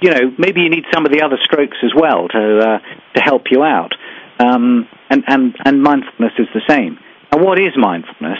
You 0.00 0.10
know, 0.10 0.34
maybe 0.38 0.60
you 0.62 0.70
need 0.70 0.84
some 0.92 1.06
of 1.06 1.12
the 1.12 1.22
other 1.22 1.38
strokes 1.42 1.76
as 1.82 1.92
well 1.94 2.28
to 2.28 2.58
uh, 2.58 2.78
to 3.14 3.20
help 3.20 3.44
you 3.50 3.62
out. 3.62 3.92
Um, 4.38 4.88
and 5.10 5.24
and 5.26 5.56
and 5.64 5.82
mindfulness 5.82 6.32
is 6.38 6.46
the 6.54 6.62
same. 6.68 6.98
Now, 7.32 7.42
what 7.42 7.58
is 7.58 7.72
mindfulness? 7.76 8.38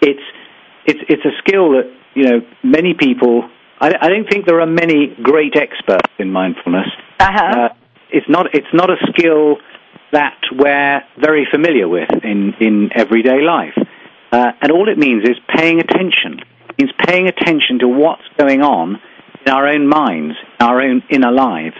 It's 0.00 0.22
it's 0.86 1.00
it's 1.08 1.24
a 1.24 1.36
skill 1.38 1.72
that 1.72 1.92
you 2.14 2.24
know 2.24 2.40
many 2.62 2.94
people. 2.94 3.48
I, 3.80 3.92
I 4.00 4.08
don't 4.08 4.28
think 4.28 4.46
there 4.46 4.60
are 4.60 4.66
many 4.66 5.14
great 5.22 5.56
experts 5.56 6.08
in 6.18 6.30
mindfulness. 6.32 6.88
Uh-huh. 7.20 7.44
Uh, 7.44 7.68
it's 8.10 8.28
not 8.28 8.54
it's 8.54 8.72
not 8.72 8.90
a 8.90 8.96
skill 9.10 9.56
that 10.12 10.38
we're 10.52 11.02
very 11.18 11.46
familiar 11.50 11.88
with 11.88 12.10
in 12.22 12.54
in 12.60 12.90
everyday 12.94 13.40
life. 13.42 13.76
Uh, 14.30 14.52
and 14.62 14.72
all 14.72 14.88
it 14.88 14.96
means 14.96 15.28
is 15.28 15.36
paying 15.54 15.78
attention. 15.78 16.40
Paying 17.06 17.26
attention 17.28 17.80
to 17.80 17.88
what's 17.88 18.22
going 18.38 18.62
on 18.62 19.00
in 19.44 19.52
our 19.52 19.68
own 19.68 19.88
minds, 19.88 20.34
our 20.60 20.80
own 20.80 21.02
inner 21.10 21.32
lives. 21.32 21.76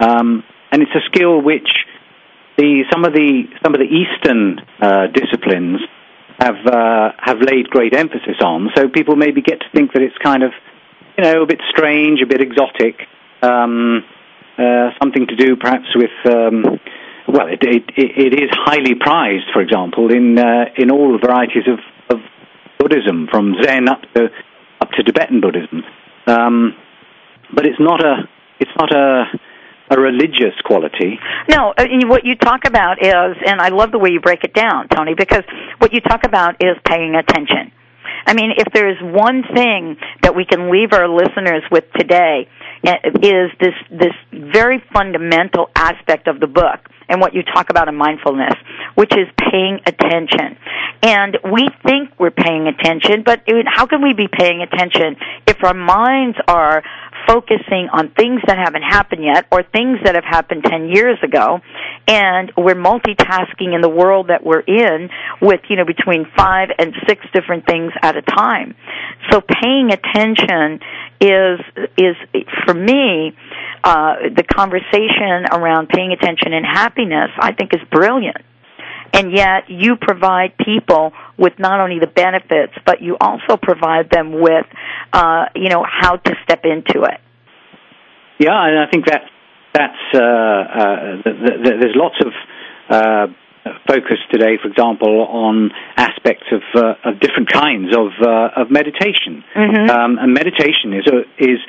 Um, 0.00 0.44
and 0.70 0.82
it's 0.82 0.94
a 0.94 1.04
skill 1.06 1.40
which 1.40 1.68
the 2.56 2.84
some 2.92 3.04
of 3.04 3.12
the 3.12 3.44
some 3.62 3.74
of 3.74 3.80
the 3.80 3.86
Eastern 3.86 4.60
uh, 4.80 5.06
disciplines 5.12 5.80
have 6.38 6.56
uh, 6.66 7.12
have 7.18 7.38
laid 7.40 7.70
great 7.70 7.94
emphasis 7.94 8.36
on. 8.42 8.70
So 8.76 8.88
people 8.88 9.16
maybe 9.16 9.40
get 9.40 9.60
to 9.60 9.66
think 9.74 9.92
that 9.94 10.02
it's 10.02 10.16
kind 10.22 10.42
of 10.42 10.52
you 11.16 11.24
know 11.24 11.42
a 11.42 11.46
bit 11.46 11.60
strange, 11.70 12.20
a 12.22 12.26
bit 12.26 12.40
exotic, 12.40 13.00
um, 13.42 14.04
uh, 14.58 14.90
something 15.00 15.26
to 15.26 15.36
do 15.36 15.56
perhaps 15.56 15.86
with. 15.94 16.10
Um, 16.26 16.80
well, 17.26 17.48
it, 17.48 17.62
it, 17.62 17.84
it 17.96 18.34
is 18.34 18.50
highly 18.52 18.94
prized, 19.00 19.46
for 19.54 19.62
example, 19.62 20.12
in 20.12 20.38
uh, 20.38 20.66
in 20.76 20.90
all 20.90 21.18
varieties 21.18 21.64
of 21.66 21.78
Buddhism, 22.78 23.28
from 23.30 23.54
Zen 23.62 23.88
up 23.88 24.02
to 24.14 24.28
up 24.80 24.90
to 24.92 25.02
Tibetan 25.02 25.40
Buddhism. 25.40 25.82
Um, 26.26 26.74
but 27.54 27.66
it's 27.66 27.80
not 27.80 28.04
a 28.04 28.28
it's 28.60 28.70
not 28.76 28.94
a 28.94 29.24
a 29.90 30.00
religious 30.00 30.54
quality. 30.64 31.18
No, 31.48 31.74
uh, 31.76 31.84
what 32.06 32.24
you 32.24 32.36
talk 32.36 32.64
about 32.66 33.02
is, 33.02 33.36
and 33.46 33.60
I 33.60 33.68
love 33.68 33.92
the 33.92 33.98
way 33.98 34.10
you 34.10 34.20
break 34.20 34.42
it 34.42 34.54
down, 34.54 34.88
Tony, 34.88 35.14
because 35.14 35.44
what 35.78 35.92
you 35.92 36.00
talk 36.00 36.24
about 36.24 36.56
is 36.64 36.76
paying 36.88 37.14
attention. 37.14 37.70
I 38.26 38.32
mean, 38.32 38.52
if 38.56 38.72
there's 38.72 38.96
one 39.02 39.42
thing 39.54 39.96
that 40.22 40.34
we 40.34 40.46
can 40.46 40.70
leave 40.70 40.92
our 40.92 41.08
listeners 41.08 41.62
with 41.70 41.84
today, 41.98 42.48
is 42.84 43.50
this 43.60 43.74
this 43.90 44.14
very 44.32 44.82
fundamental 44.92 45.70
aspect 45.74 46.28
of 46.28 46.40
the 46.40 46.46
book 46.46 46.80
and 47.08 47.20
what 47.20 47.34
you 47.34 47.42
talk 47.42 47.70
about 47.70 47.88
in 47.88 47.94
mindfulness, 47.94 48.54
which 48.94 49.12
is 49.12 49.26
paying 49.50 49.80
attention. 49.86 50.56
And 51.02 51.36
we 51.52 51.68
think 51.84 52.10
we're 52.18 52.30
paying 52.30 52.66
attention, 52.66 53.22
but 53.24 53.42
how 53.66 53.86
can 53.86 54.02
we 54.02 54.14
be 54.14 54.26
paying 54.26 54.62
attention 54.62 55.16
if 55.46 55.62
our 55.62 55.74
minds 55.74 56.38
are 56.48 56.82
focusing 57.26 57.88
on 57.92 58.10
things 58.10 58.40
that 58.46 58.58
haven't 58.58 58.82
happened 58.82 59.24
yet 59.24 59.46
or 59.50 59.62
things 59.62 59.98
that 60.04 60.14
have 60.14 60.24
happened 60.24 60.64
10 60.64 60.88
years 60.88 61.18
ago 61.22 61.60
and 62.06 62.52
we're 62.56 62.74
multitasking 62.74 63.74
in 63.74 63.80
the 63.80 63.88
world 63.88 64.28
that 64.28 64.44
we're 64.44 64.60
in 64.60 65.08
with 65.40 65.60
you 65.68 65.76
know 65.76 65.84
between 65.86 66.26
5 66.36 66.68
and 66.78 66.92
6 67.06 67.26
different 67.32 67.66
things 67.66 67.92
at 68.02 68.16
a 68.16 68.22
time 68.22 68.74
so 69.30 69.40
paying 69.40 69.90
attention 69.90 70.80
is 71.20 71.60
is 71.96 72.16
for 72.66 72.73
me 72.74 73.32
uh 73.82 74.14
the 74.34 74.42
conversation 74.42 75.46
around 75.52 75.88
paying 75.88 76.12
attention 76.12 76.52
and 76.52 76.66
happiness 76.66 77.30
I 77.38 77.52
think 77.52 77.72
is 77.72 77.80
brilliant 77.90 78.44
and 79.14 79.32
yet 79.32 79.70
you 79.70 79.96
provide 79.96 80.58
people 80.58 81.12
with 81.38 81.52
not 81.58 81.78
only 81.78 82.00
the 82.00 82.08
benefits, 82.08 82.72
but 82.84 83.00
you 83.00 83.16
also 83.20 83.56
provide 83.56 84.10
them 84.10 84.32
with, 84.32 84.66
uh, 85.12 85.46
you 85.54 85.68
know, 85.68 85.86
how 85.88 86.16
to 86.16 86.34
step 86.42 86.64
into 86.64 87.04
it. 87.04 87.20
Yeah, 88.38 88.66
and 88.66 88.78
I 88.80 88.90
think 88.90 89.06
that 89.06 89.22
that's 89.72 90.04
uh, 90.14 90.18
uh, 90.18 91.22
th- 91.22 91.62
th- 91.64 91.76
there's 91.80 91.94
lots 91.94 92.16
of 92.24 92.32
uh, 92.90 93.26
focus 93.86 94.18
today, 94.30 94.58
for 94.60 94.68
example, 94.68 95.22
on 95.22 95.70
aspects 95.96 96.46
of 96.50 96.62
uh, 96.74 97.10
of 97.10 97.20
different 97.20 97.52
kinds 97.52 97.94
of 97.96 98.10
uh, 98.20 98.62
of 98.62 98.70
meditation. 98.70 99.44
Mhm. 99.54 99.90
Um, 99.90 100.18
and 100.18 100.34
meditation 100.34 100.92
is 100.92 101.06
a 101.06 101.18
is 101.38 101.60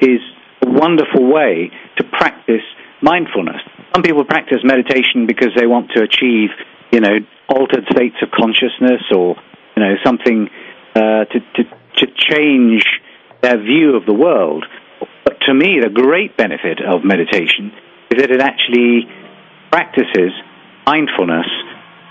is 0.00 0.20
a 0.64 0.70
wonderful 0.70 1.30
way 1.30 1.70
to 1.96 2.04
practice 2.04 2.64
mindfulness. 3.02 3.60
Some 3.94 4.02
people 4.02 4.24
practice 4.24 4.58
meditation 4.64 5.26
because 5.26 5.50
they 5.56 5.66
want 5.66 5.90
to 5.94 6.02
achieve, 6.02 6.50
you 6.92 7.00
know, 7.00 7.18
altered 7.48 7.84
states 7.92 8.16
of 8.22 8.30
consciousness 8.30 9.02
or 9.14 9.36
you 9.76 9.82
know 9.82 9.94
something 10.04 10.48
uh, 10.94 11.24
to, 11.26 11.40
to 11.56 11.62
to 11.98 12.06
change 12.16 12.84
their 13.42 13.58
view 13.58 13.96
of 13.96 14.06
the 14.06 14.14
world. 14.14 14.64
But 15.24 15.40
to 15.46 15.54
me, 15.54 15.80
the 15.82 15.90
great 15.90 16.36
benefit 16.36 16.80
of 16.80 17.04
meditation 17.04 17.72
is 18.10 18.20
that 18.20 18.30
it 18.30 18.40
actually 18.40 19.06
practices 19.70 20.32
mindfulness 20.86 21.46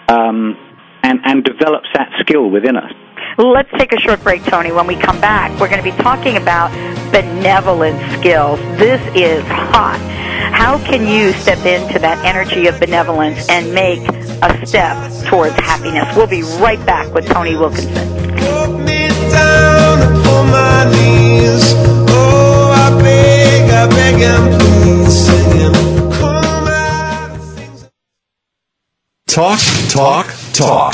um, 0.07 0.57
and, 1.03 1.19
and 1.25 1.43
develops 1.43 1.87
that 1.93 2.09
skill 2.21 2.49
within 2.49 2.77
us. 2.77 2.91
Let's 3.37 3.69
take 3.71 3.93
a 3.93 3.99
short 3.99 4.21
break, 4.23 4.43
Tony. 4.43 4.71
When 4.71 4.85
we 4.87 4.95
come 4.95 5.19
back, 5.19 5.51
we're 5.59 5.69
going 5.69 5.83
to 5.83 5.91
be 5.91 5.95
talking 6.03 6.37
about 6.37 6.71
benevolent 7.11 7.99
skills. 8.19 8.59
This 8.77 9.01
is 9.15 9.43
hot. 9.45 9.99
How 10.53 10.77
can 10.77 11.07
you 11.07 11.33
step 11.33 11.59
into 11.65 11.97
that 11.99 12.23
energy 12.23 12.67
of 12.67 12.79
benevolence 12.79 13.49
and 13.49 13.73
make 13.73 14.01
a 14.07 14.65
step 14.65 14.95
towards 15.25 15.55
happiness? 15.55 16.15
We'll 16.15 16.27
be 16.27 16.43
right 16.61 16.83
back 16.85 17.11
with 17.13 17.25
Tony 17.27 17.55
Wilkinson. 17.55 17.93
Me 18.85 19.07
down 19.31 19.99
upon 20.01 20.51
my 20.51 20.85
knees. 20.91 21.73
Oh, 22.09 22.71
I 22.71 23.01
beg, 23.01 23.69
I 23.71 23.87
beg 23.87 24.21
and 24.21 24.61
please, 24.61 25.25
singing, 25.25 26.11
come 26.11 26.67
out 26.67 27.35
of 27.35 27.55
things. 27.55 27.89
Talk, 29.27 29.59
talk, 29.89 30.27
talk. 30.53 30.93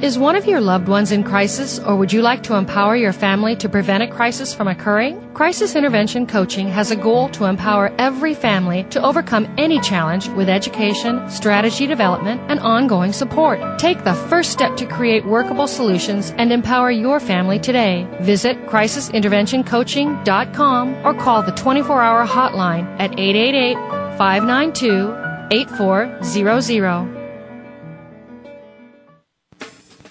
Is 0.00 0.16
one 0.16 0.36
of 0.36 0.46
your 0.46 0.60
loved 0.60 0.86
ones 0.86 1.10
in 1.10 1.24
crisis, 1.24 1.80
or 1.80 1.96
would 1.96 2.12
you 2.12 2.22
like 2.22 2.44
to 2.44 2.54
empower 2.54 2.94
your 2.94 3.12
family 3.12 3.56
to 3.56 3.68
prevent 3.68 4.04
a 4.04 4.06
crisis 4.06 4.54
from 4.54 4.68
occurring? 4.68 5.34
Crisis 5.34 5.74
Intervention 5.74 6.24
Coaching 6.24 6.68
has 6.68 6.92
a 6.92 6.96
goal 6.96 7.28
to 7.30 7.46
empower 7.46 7.92
every 7.98 8.32
family 8.32 8.84
to 8.90 9.02
overcome 9.02 9.52
any 9.58 9.80
challenge 9.80 10.28
with 10.28 10.48
education, 10.48 11.28
strategy 11.28 11.88
development, 11.88 12.40
and 12.48 12.60
ongoing 12.60 13.12
support. 13.12 13.58
Take 13.80 14.04
the 14.04 14.14
first 14.14 14.52
step 14.52 14.76
to 14.76 14.86
create 14.86 15.26
workable 15.26 15.66
solutions 15.66 16.32
and 16.38 16.52
empower 16.52 16.92
your 16.92 17.18
family 17.18 17.58
today. 17.58 18.06
Visit 18.20 18.56
crisisinterventioncoaching.com 18.66 20.94
or 21.04 21.14
call 21.14 21.42
the 21.42 21.50
24 21.50 22.00
hour 22.00 22.24
hotline 22.24 22.84
at 23.00 23.18
888 23.18 23.74
592 24.16 25.12
8400. 25.50 27.17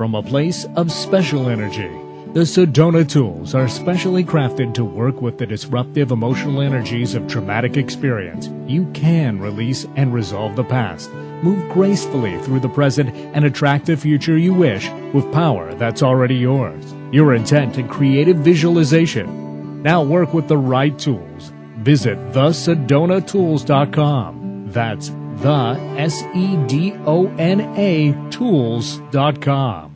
From 0.00 0.14
a 0.14 0.22
place 0.22 0.64
of 0.76 0.90
special 0.90 1.50
energy, 1.50 1.90
the 2.32 2.46
Sedona 2.46 3.06
tools 3.06 3.54
are 3.54 3.68
specially 3.68 4.24
crafted 4.24 4.72
to 4.72 4.82
work 4.82 5.20
with 5.20 5.36
the 5.36 5.44
disruptive 5.44 6.10
emotional 6.10 6.62
energies 6.62 7.14
of 7.14 7.28
traumatic 7.28 7.76
experience. 7.76 8.48
You 8.66 8.86
can 8.94 9.38
release 9.38 9.86
and 9.96 10.14
resolve 10.14 10.56
the 10.56 10.64
past, 10.64 11.12
move 11.42 11.70
gracefully 11.70 12.38
through 12.38 12.60
the 12.60 12.68
present, 12.70 13.14
and 13.34 13.44
attract 13.44 13.84
the 13.84 13.94
future 13.94 14.38
you 14.38 14.54
wish 14.54 14.88
with 15.12 15.30
power 15.34 15.74
that's 15.74 16.02
already 16.02 16.36
yours. 16.36 16.94
Your 17.12 17.34
intent 17.34 17.76
and 17.76 17.90
creative 17.90 18.38
visualization. 18.38 19.82
Now 19.82 20.02
work 20.02 20.32
with 20.32 20.48
the 20.48 20.56
right 20.56 20.98
tools. 20.98 21.52
Visit 21.80 22.16
thesedonatools.com. 22.32 24.70
That's 24.70 25.10
the 25.10 25.76
S 25.98 26.22
E 26.34 26.56
D 26.66 26.94
O 27.04 27.26
N 27.36 27.60
A 27.76 28.14
tools.com. 28.30 29.89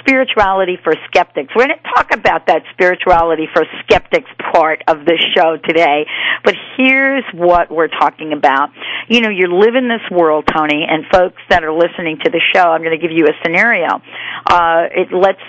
spirituality 0.00 0.76
for 0.82 0.94
skeptics. 1.06 1.52
We're 1.54 1.68
going 1.68 1.78
to 1.78 1.90
talk 1.94 2.10
about 2.12 2.46
that 2.48 2.62
spirituality 2.72 3.46
for 3.52 3.64
skeptics 3.84 4.28
part 4.52 4.82
of 4.88 5.04
this 5.06 5.20
show 5.36 5.56
today, 5.64 6.06
but 6.44 6.54
here's 6.76 7.24
what 7.32 7.70
we're 7.70 7.88
talking 7.88 8.32
about. 8.32 8.70
You 9.08 9.20
know, 9.20 9.30
you 9.30 9.46
live 9.46 9.76
in 9.76 9.88
this 9.88 10.02
world, 10.10 10.48
Tony, 10.52 10.84
and 10.88 11.04
folks 11.12 11.40
that 11.48 11.62
are 11.62 11.72
listening 11.72 12.18
to 12.24 12.30
the 12.30 12.40
show, 12.52 12.64
I'm 12.70 12.82
going 12.82 12.98
to 12.98 13.02
give 13.06 13.16
you 13.16 13.26
a 13.26 13.34
scenario. 13.44 14.02
Uh, 14.44 14.86
it 14.90 15.08
let's 15.12 15.40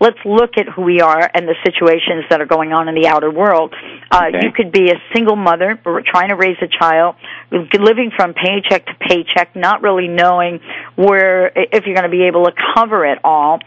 let's 0.00 0.18
look 0.24 0.58
at 0.58 0.68
who 0.68 0.82
we 0.82 1.00
are 1.00 1.30
and 1.34 1.48
the 1.48 1.56
situations 1.64 2.24
that 2.28 2.40
are 2.40 2.46
going 2.46 2.72
on 2.72 2.88
in 2.88 2.94
the 2.94 3.06
outer 3.08 3.30
world. 3.30 3.74
Uh, 4.10 4.20
Okay. 4.22 4.46
You 4.46 4.52
could 4.52 4.70
be 4.72 4.90
a 4.90 4.94
single 5.12 5.36
mother 5.36 5.78
trying 6.02 6.28
to 6.28 6.36
raise 6.36 6.56
a 6.62 6.68
child, 6.68 7.16
living 7.50 8.10
from 8.14 8.34
paycheck 8.34 8.86
to 8.86 8.94
paycheck, 9.00 9.54
not 9.56 9.82
really 9.82 10.08
knowing 10.08 10.60
where 10.96 11.46
if 11.56 11.86
you're 11.86 11.94
going 11.94 12.10
to 12.10 12.16
be 12.16 12.24
able 12.24 12.44
to 12.44 12.52
cover 12.74 13.04
it 13.06 13.18
all, 13.24 13.58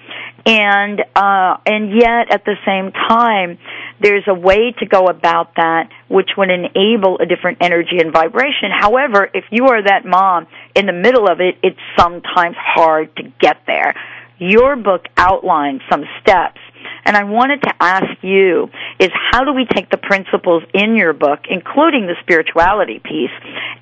and 0.45 1.01
uh, 1.15 1.57
and 1.65 1.91
yet 1.91 2.31
at 2.31 2.45
the 2.45 2.55
same 2.65 2.91
time, 2.91 3.57
there's 3.99 4.23
a 4.27 4.33
way 4.33 4.73
to 4.79 4.85
go 4.85 5.07
about 5.07 5.55
that 5.55 5.89
which 6.07 6.29
would 6.37 6.49
enable 6.51 7.17
a 7.19 7.25
different 7.25 7.59
energy 7.61 7.97
and 7.99 8.13
vibration. 8.13 8.69
However, 8.71 9.29
if 9.33 9.45
you 9.51 9.67
are 9.67 9.83
that 9.83 10.05
mom 10.05 10.47
in 10.75 10.85
the 10.85 10.93
middle 10.93 11.27
of 11.27 11.39
it, 11.39 11.55
it's 11.63 11.79
sometimes 11.97 12.55
hard 12.57 13.15
to 13.17 13.23
get 13.39 13.57
there. 13.65 13.95
Your 14.37 14.75
book 14.75 15.05
outlines 15.17 15.81
some 15.89 16.03
steps 16.21 16.59
and 17.05 17.15
I 17.15 17.23
wanted 17.23 17.61
to 17.63 17.73
ask 17.79 18.23
you 18.23 18.69
is 18.99 19.09
how 19.31 19.43
do 19.43 19.53
we 19.53 19.65
take 19.65 19.89
the 19.89 19.97
principles 19.97 20.63
in 20.73 20.95
your 20.95 21.13
book, 21.13 21.41
including 21.49 22.07
the 22.07 22.15
spirituality 22.21 22.99
piece, 22.99 23.31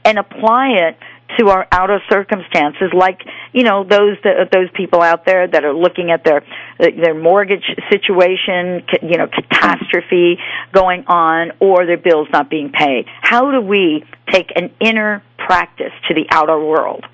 and 0.05 0.17
apply 0.17 0.69
it 0.87 0.97
to 1.39 1.49
our 1.49 1.67
outer 1.71 1.99
circumstances, 2.09 2.91
like 2.93 3.21
you 3.53 3.63
know 3.63 3.83
those 3.83 4.17
that, 4.23 4.49
those 4.51 4.69
people 4.75 5.01
out 5.01 5.25
there 5.25 5.47
that 5.47 5.63
are 5.63 5.73
looking 5.73 6.11
at 6.11 6.23
their 6.23 6.43
their 6.79 7.13
mortgage 7.13 7.63
situation, 7.89 8.83
you 9.01 9.17
know 9.17 9.27
catastrophe 9.27 10.37
going 10.71 11.05
on, 11.07 11.51
or 11.59 11.85
their 11.85 11.97
bills 11.97 12.27
not 12.31 12.49
being 12.49 12.71
paid. 12.71 13.05
How 13.21 13.51
do 13.51 13.61
we 13.61 14.03
take 14.31 14.51
an 14.55 14.71
inner 14.79 15.23
practice 15.37 15.93
to 16.07 16.13
the 16.13 16.25
outer 16.29 16.59
world? 16.59 17.05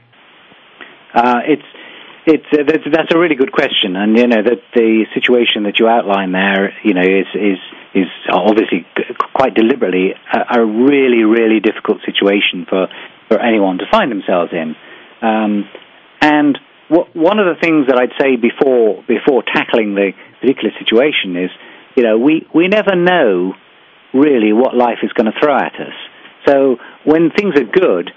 Uh, 1.14 1.40
it's 1.48 1.64
it's 2.30 2.46
uh, 2.54 2.64
that's, 2.68 2.86
that's 2.94 3.12
a 3.14 3.18
really 3.18 3.36
good 3.36 3.52
question, 3.52 3.96
and 3.96 4.18
you 4.18 4.28
know 4.28 4.44
that 4.44 4.62
the 4.76 5.06
situation 5.14 5.64
that 5.64 5.80
you 5.80 5.88
outline 5.88 6.32
there, 6.32 6.74
you 6.84 6.94
know, 6.94 7.02
is 7.02 7.26
is 7.34 7.58
is 7.96 8.10
obviously 8.30 8.86
quite 9.34 9.56
deliberately 9.56 10.14
a, 10.14 10.62
a 10.62 10.66
really 10.66 11.24
really 11.24 11.60
difficult 11.60 12.00
situation 12.06 12.66
for 12.70 12.88
for 13.28 13.40
anyone 13.40 13.80
to 13.80 13.86
find 13.92 14.12
themselves 14.12 14.52
in. 14.54 14.76
Um, 15.22 15.70
and 16.22 16.58
one 16.90 17.40
of 17.40 17.46
the 17.46 17.58
things 17.62 17.88
that 17.88 17.98
I'd 17.98 18.14
say 18.20 18.36
before 18.36 19.04
before 19.08 19.44
tackling 19.44 19.96
the 19.96 20.12
particular 20.40 20.72
situation 20.78 21.36
is, 21.36 21.50
you 21.96 22.04
know, 22.04 22.18
we 22.18 22.46
we 22.54 22.68
never 22.68 22.96
know 22.96 23.54
really 24.14 24.54
what 24.54 24.76
life 24.76 25.00
is 25.02 25.12
going 25.14 25.32
to 25.32 25.40
throw 25.40 25.56
at 25.56 25.74
us. 25.76 25.98
So 26.48 26.78
when 27.06 27.32
things 27.32 27.56
are 27.58 27.66
good, 27.66 28.12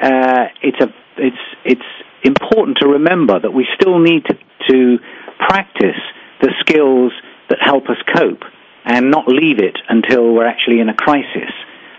uh, 0.00 0.50
it's 0.62 0.80
a 0.80 0.88
it's 1.18 1.44
it's 1.64 1.88
important 2.24 2.78
to 2.78 2.88
remember 2.88 3.38
that 3.38 3.52
we 3.52 3.66
still 3.74 3.98
need 3.98 4.24
to, 4.26 4.34
to 4.70 4.98
practice 5.38 6.00
the 6.40 6.52
skills 6.60 7.12
that 7.48 7.58
help 7.60 7.88
us 7.88 7.96
cope 8.14 8.42
and 8.84 9.10
not 9.10 9.28
leave 9.28 9.58
it 9.58 9.78
until 9.88 10.32
we're 10.32 10.46
actually 10.46 10.80
in 10.80 10.88
a 10.88 10.94
crisis. 10.94 11.50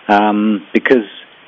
Um, 0.08 0.68
because 0.74 1.08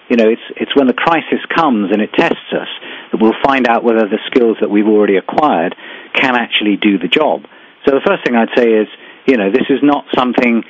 you 0.10 0.16
know 0.16 0.30
it's 0.30 0.42
it's 0.56 0.76
when 0.76 0.88
the 0.88 0.94
crisis 0.94 1.40
comes 1.54 1.92
and 1.92 2.02
it 2.02 2.10
tests 2.14 2.54
us 2.54 2.70
that 3.12 3.20
we'll 3.20 3.36
find 3.44 3.68
out 3.68 3.84
whether 3.84 4.08
the 4.08 4.20
skills 4.28 4.58
that 4.62 4.70
we've 4.70 4.88
already 4.88 5.18
acquired 5.18 5.76
can 6.14 6.36
actually 6.36 6.78
do 6.78 6.98
the 6.98 7.10
job. 7.10 7.44
So 7.86 7.92
the 7.92 8.02
first 8.06 8.24
thing 8.24 8.36
I'd 8.36 8.56
say 8.56 8.72
is 8.72 8.88
you 9.26 9.36
know 9.36 9.52
this 9.52 9.68
is 9.70 9.80
not 9.84 10.06
something 10.16 10.64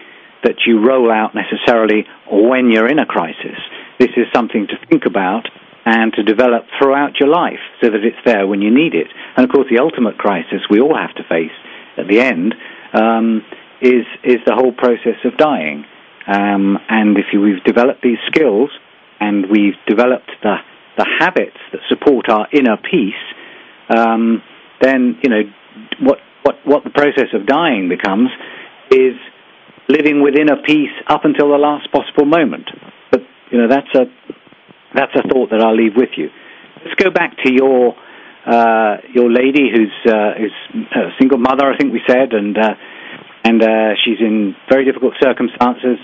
that 0.44 0.66
you 0.66 0.80
roll 0.80 1.12
out 1.12 1.36
necessarily 1.36 2.06
when 2.30 2.72
you're 2.72 2.88
in 2.88 3.00
a 3.00 3.06
crisis. 3.06 3.58
This 4.00 4.12
is 4.18 4.26
something 4.34 4.68
to 4.68 4.78
think 4.90 5.06
about 5.06 5.48
and 5.86 6.14
to 6.14 6.24
develop 6.24 6.66
throughout 6.80 7.20
your 7.20 7.30
life 7.30 7.62
so 7.82 7.90
that 7.90 8.04
it's 8.04 8.18
there 8.26 8.48
when 8.48 8.62
you 8.62 8.74
need 8.74 8.96
it. 8.96 9.08
And 9.38 9.46
of 9.46 9.52
course, 9.52 9.68
the 9.70 9.80
ultimate 9.80 10.18
crisis 10.18 10.62
we 10.70 10.82
all 10.82 10.98
have 10.98 11.16
to 11.16 11.24
face 11.30 11.54
at 11.98 12.08
the 12.08 12.20
end 12.20 12.56
um, 12.94 13.46
is 13.82 14.06
is 14.24 14.38
the 14.46 14.56
whole 14.56 14.74
process 14.74 15.22
of 15.24 15.38
dying. 15.38 15.86
Um, 16.28 16.80
and 16.90 17.18
if 17.18 17.26
you, 17.32 17.40
we've 17.40 17.64
developed 17.64 18.02
these 18.02 18.18
skills 18.28 18.72
and 19.20 19.46
we've 19.50 19.78
developed 19.88 20.32
the 20.42 20.56
the 20.98 21.06
habits 21.20 21.58
that 21.72 21.82
support 21.90 22.30
our 22.30 22.48
inner 22.52 22.78
peace, 22.78 23.14
um, 23.90 24.42
then 24.82 25.20
you 25.22 25.30
know 25.30 25.44
what 26.00 26.18
what 26.42 26.56
what 26.66 26.84
the 26.84 26.90
process 26.90 27.30
of 27.34 27.46
dying 27.46 27.90
becomes 27.90 28.30
is 28.92 29.14
living 29.88 30.24
within 30.24 30.50
a 30.50 30.62
peace 30.64 30.96
up 31.08 31.26
until 31.26 31.50
the 31.50 31.58
last 31.58 31.92
possible 31.92 32.26
moment. 32.26 32.70
But 33.12 33.22
you 33.52 33.60
know 33.60 33.68
that's 33.68 33.94
a 33.94 34.06
that's 34.96 35.14
a 35.16 35.28
thought 35.28 35.52
that 35.52 35.62
I'll 35.62 35.76
leave 35.76 35.96
with 35.96 36.16
you. 36.18 36.30
Let's 36.84 36.96
go 37.02 37.10
back 37.12 37.36
to 37.44 37.52
your 37.52 37.96
uh, 38.46 38.98
your 39.14 39.32
lady 39.32 39.70
who's 39.74 39.96
uh, 40.06 40.34
who's 40.38 40.86
a 40.96 41.10
single 41.20 41.40
mother, 41.40 41.66
I 41.72 41.78
think 41.78 41.94
we 41.94 42.02
said, 42.08 42.34
and 42.34 42.58
uh, 42.58 42.76
and 43.44 43.62
uh, 43.62 43.94
she's 44.04 44.20
in 44.20 44.56
very 44.70 44.86
difficult 44.86 45.14
circumstances, 45.22 45.98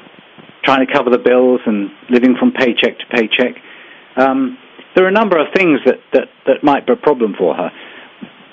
trying 0.64 0.86
to 0.86 0.92
cover 0.92 1.10
the 1.10 1.20
bills 1.20 1.62
and 1.66 1.90
living 2.10 2.36
from 2.40 2.52
paycheck 2.52 3.00
to 3.00 3.06
paycheck. 3.10 3.56
Um, 4.18 4.58
there 4.96 5.06
are 5.06 5.08
a 5.08 5.14
number 5.14 5.40
of 5.40 5.48
things 5.56 5.80
that, 5.86 6.00
that, 6.14 6.28
that 6.46 6.64
might 6.64 6.86
be 6.86 6.94
a 6.94 6.98
problem 6.98 7.34
for 7.38 7.56
her. 7.56 7.72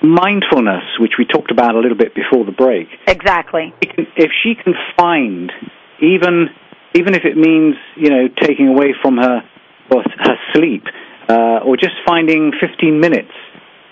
Mindfulness, 0.01 0.83
which 0.99 1.13
we 1.19 1.25
talked 1.25 1.51
about 1.51 1.75
a 1.75 1.79
little 1.79 1.97
bit 1.97 2.15
before 2.15 2.45
the 2.45 2.53
break. 2.53 2.87
Exactly. 3.07 3.73
If 3.81 4.31
she 4.41 4.55
can 4.55 4.73
find, 4.97 5.51
even 6.01 6.47
even 6.95 7.13
if 7.13 7.23
it 7.23 7.37
means 7.37 7.75
you 7.95 8.09
know 8.09 8.27
taking 8.41 8.69
away 8.69 8.95
from 9.01 9.17
her 9.17 9.41
or 9.91 10.03
her 10.03 10.35
sleep, 10.53 10.83
uh, 11.27 11.59
or 11.65 11.77
just 11.77 11.95
finding 12.05 12.51
15 12.59 12.99
minutes, 12.99 13.31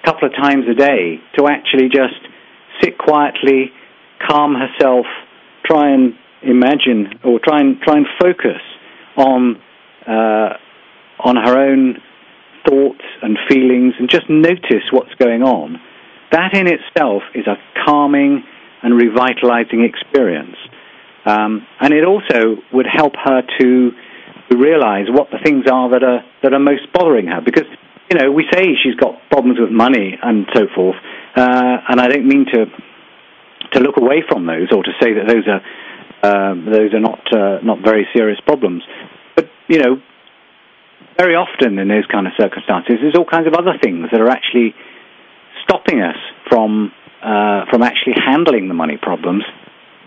a 0.03 0.05
couple 0.05 0.27
of 0.27 0.35
times 0.35 0.65
a 0.69 0.73
day, 0.73 1.19
to 1.37 1.47
actually 1.47 1.89
just 1.89 2.19
sit 2.81 2.97
quietly, 2.97 3.71
calm 4.29 4.55
herself, 4.55 5.05
try 5.65 5.89
and 5.89 6.13
imagine 6.41 7.19
or 7.23 7.39
try 7.43 7.59
and 7.59 7.81
try 7.81 7.97
and 7.97 8.05
focus 8.21 8.61
on 9.17 9.57
uh, 10.07 10.53
on 11.19 11.35
her 11.35 11.57
own 11.57 11.97
thoughts 12.67 13.03
and 13.21 13.37
feelings 13.49 13.93
and 13.99 14.09
just 14.09 14.29
notice 14.29 14.85
what's 14.91 15.13
going 15.15 15.41
on. 15.41 15.79
That 16.31 16.53
in 16.53 16.67
itself 16.67 17.23
is 17.33 17.47
a 17.47 17.55
calming 17.85 18.43
and 18.83 18.93
revitalizing 18.93 19.83
experience. 19.83 20.55
Um, 21.25 21.65
and 21.81 21.93
it 21.93 22.05
also 22.05 22.61
would 22.71 22.85
help 22.85 23.13
her 23.23 23.41
to 24.49 24.57
realize 24.57 25.07
what 25.09 25.29
the 25.31 25.39
things 25.43 25.65
are 25.71 25.89
that 25.91 26.03
are 26.03 26.23
that 26.43 26.53
are 26.53 26.59
most 26.59 26.91
bothering 26.93 27.27
her. 27.27 27.41
Because 27.41 27.67
you 28.11 28.17
know 28.17 28.31
we 28.31 28.45
say 28.51 28.75
she's 28.83 28.95
got 28.95 29.15
problems 29.29 29.59
with 29.59 29.71
money 29.71 30.17
and 30.21 30.45
so 30.53 30.67
forth, 30.73 30.95
uh, 31.35 31.77
and 31.89 31.99
I 31.99 32.07
don't 32.07 32.27
mean 32.27 32.45
to 32.53 32.65
to 33.73 33.79
look 33.79 33.97
away 33.97 34.23
from 34.27 34.45
those 34.45 34.71
or 34.71 34.83
to 34.83 34.91
say 35.01 35.13
that 35.13 35.27
those 35.27 35.45
are 35.47 35.61
um, 36.23 36.65
those 36.65 36.93
are 36.93 36.99
not 36.99 37.21
uh, 37.33 37.59
not 37.63 37.79
very 37.83 38.07
serious 38.15 38.39
problems. 38.45 38.83
But 39.35 39.49
you 39.67 39.79
know, 39.79 40.01
very 41.17 41.35
often 41.35 41.77
in 41.79 41.87
those 41.87 42.05
kind 42.11 42.27
of 42.27 42.33
circumstances, 42.39 42.97
there's 43.01 43.15
all 43.15 43.25
kinds 43.25 43.47
of 43.47 43.53
other 43.53 43.77
things 43.81 44.07
that 44.11 44.21
are 44.21 44.29
actually 44.29 44.73
stopping 45.63 46.01
us 46.01 46.17
from 46.49 46.91
uh, 47.21 47.65
from 47.69 47.83
actually 47.83 48.15
handling 48.15 48.67
the 48.67 48.73
money 48.73 48.97
problems. 48.97 49.43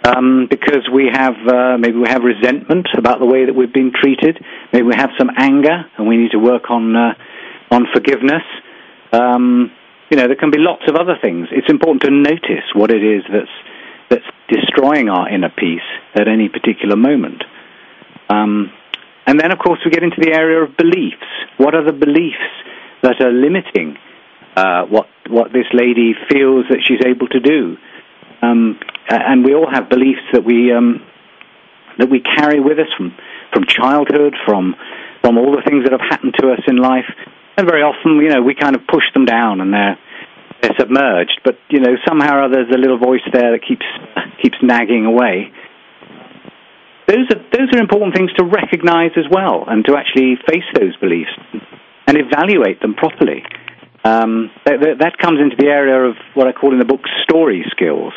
Um, 0.03 0.47
because 0.49 0.89
we 0.93 1.11
have 1.13 1.35
uh, 1.47 1.77
maybe 1.79 1.99
we 1.99 2.09
have 2.09 2.23
resentment 2.23 2.89
about 2.97 3.19
the 3.21 3.27
way 3.27 3.45
that 3.45 3.55
we've 3.55 3.73
been 3.73 3.93
treated. 3.93 4.43
Maybe 4.73 4.87
we 4.87 4.95
have 4.97 5.11
some 5.19 5.31
anger, 5.37 5.85
and 5.99 6.09
we 6.09 6.17
need 6.17 6.31
to 6.31 6.39
work 6.39 6.71
on 6.71 6.97
uh, 6.97 7.15
on 7.71 7.87
forgiveness. 7.93 8.43
Um, 9.13 9.71
you 10.11 10.17
know, 10.17 10.27
there 10.27 10.37
can 10.37 10.51
be 10.51 10.59
lots 10.59 10.83
of 10.89 10.97
other 10.97 11.17
things. 11.21 11.49
It's 11.53 11.69
important 11.69 12.03
to 12.03 12.11
notice 12.11 12.65
what 12.75 12.91
it 12.91 13.05
is 13.05 13.23
that's 13.31 13.53
that's 14.09 14.27
destroying 14.49 15.09
our 15.09 15.29
inner 15.29 15.51
peace 15.51 15.87
at 16.15 16.29
any 16.29 16.49
particular 16.49 16.97
moment. 16.97 17.45
Um, 18.29 18.73
and 19.27 19.39
then, 19.39 19.53
of 19.53 19.59
course, 19.59 19.79
we 19.85 19.91
get 19.91 20.03
into 20.03 20.17
the 20.21 20.33
area 20.33 20.65
of 20.65 20.77
beliefs. 20.77 21.29
What 21.59 21.75
are 21.75 21.85
the 21.85 21.93
beliefs 21.93 22.51
that 23.03 23.21
are 23.21 23.31
limiting 23.31 23.97
uh, 24.57 24.85
what 24.87 25.07
what 25.29 25.53
this 25.53 25.67
lady 25.73 26.15
feels 26.29 26.67
that 26.71 26.83
she's 26.83 27.01
able 27.07 27.29
to 27.29 27.39
do? 27.39 27.77
Um, 28.43 28.79
and 29.09 29.45
we 29.45 29.55
all 29.55 29.69
have 29.71 29.89
beliefs 29.89 30.23
that 30.33 30.45
we 30.45 30.73
um, 30.73 31.03
that 31.99 32.09
we 32.11 32.21
carry 32.21 32.61
with 32.61 32.79
us 32.79 32.89
from 32.97 33.15
from 33.53 33.65
childhood, 33.67 34.35
from 34.47 34.75
from 35.23 35.39
all 35.39 35.53
the 35.53 35.63
things 35.69 35.85
that 35.85 35.93
have 35.93 36.09
happened 36.09 36.35
to 36.41 36.53
us 36.53 36.61
in 36.67 36.77
life. 36.77 37.09
And 37.57 37.69
very 37.69 37.83
often, 37.83 38.17
you 38.17 38.29
know, 38.29 38.43
we 38.43 38.55
kind 38.55 38.77
of 38.77 38.87
push 38.87 39.05
them 39.15 39.25
down, 39.25 39.61
and 39.61 39.73
they're 39.73 39.99
they're 40.63 40.77
submerged. 40.79 41.41
But 41.45 41.59
you 41.69 41.81
know, 41.81 41.97
somehow 42.07 42.37
or 42.37 42.43
other, 42.45 42.65
there's 42.65 42.75
a 42.75 42.79
little 42.79 42.99
voice 42.99 43.25
there 43.33 43.53
that 43.53 43.61
keeps 43.67 43.87
keeps 44.43 44.57
nagging 44.63 45.07
away 45.07 45.53
those 47.11 47.27
are 47.35 47.43
those 47.51 47.69
are 47.75 47.81
important 47.83 48.15
things 48.15 48.31
to 48.39 48.45
recognize 48.45 49.11
as 49.17 49.27
well, 49.31 49.65
and 49.67 49.85
to 49.87 49.97
actually 49.97 50.39
face 50.47 50.67
those 50.79 50.95
beliefs 51.03 51.35
and 52.07 52.17
evaluate 52.17 52.81
them 52.81 52.95
properly. 52.95 53.43
Um, 54.03 54.51
that, 54.65 54.81
that, 54.81 54.99
that, 55.01 55.19
comes 55.19 55.41
into 55.41 55.57
the 55.57 55.67
area 55.67 56.09
of 56.09 56.17
what 56.33 56.49
I 56.49 56.53
call 56.53 56.73
in 56.73 56.79
the 56.79 56.87
book 56.87 57.03
story 57.25 57.63
skills. 57.71 58.15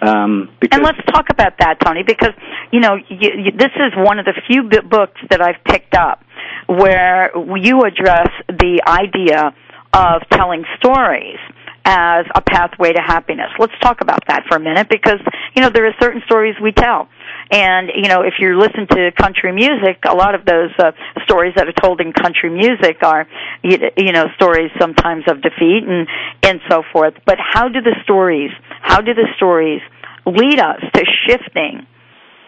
Um, 0.00 0.48
and 0.72 0.82
let's 0.82 0.98
talk 1.12 1.26
about 1.28 1.58
that, 1.58 1.78
Tony, 1.84 2.02
because 2.06 2.32
you 2.72 2.80
know 2.80 2.96
you, 2.96 3.30
you, 3.36 3.52
this 3.52 3.72
is 3.76 3.92
one 3.96 4.18
of 4.18 4.24
the 4.24 4.32
few 4.48 4.62
books 4.62 5.20
that 5.28 5.42
I've 5.42 5.62
picked 5.64 5.94
up 5.94 6.24
where 6.66 7.36
you 7.58 7.82
address 7.82 8.30
the 8.48 8.80
idea 8.86 9.52
of 9.92 10.22
telling 10.32 10.64
stories 10.78 11.38
as 11.84 12.24
a 12.34 12.40
pathway 12.40 12.92
to 12.92 13.02
happiness. 13.02 13.50
Let's 13.58 13.74
talk 13.82 14.00
about 14.00 14.20
that 14.28 14.44
for 14.48 14.56
a 14.56 14.60
minute 14.60 14.88
because 14.88 15.20
you 15.54 15.60
know 15.60 15.68
there 15.68 15.86
are 15.86 15.94
certain 16.00 16.22
stories 16.24 16.54
we 16.62 16.72
tell 16.72 17.08
and 17.50 17.90
you 17.94 18.08
know, 18.08 18.22
if 18.22 18.34
you 18.38 18.58
listen 18.58 18.86
to 18.86 19.10
country 19.12 19.52
music, 19.52 20.04
a 20.08 20.14
lot 20.14 20.34
of 20.34 20.44
those 20.44 20.70
uh, 20.78 20.92
stories 21.24 21.54
that 21.56 21.66
are 21.66 21.72
told 21.72 22.00
in 22.00 22.12
country 22.12 22.50
music 22.50 23.02
are, 23.02 23.26
you, 23.62 24.12
know, 24.12 24.26
stories 24.36 24.70
sometimes 24.78 25.24
of 25.28 25.42
defeat 25.42 25.82
and 25.86 26.06
and 26.42 26.60
so 26.70 26.82
forth. 26.92 27.14
But 27.26 27.38
how 27.38 27.68
do 27.68 27.80
the 27.80 27.96
stories? 28.04 28.50
How 28.80 29.00
do 29.00 29.14
the 29.14 29.28
stories 29.36 29.80
lead 30.26 30.60
us 30.60 30.80
to 30.94 31.04
shifting? 31.26 31.86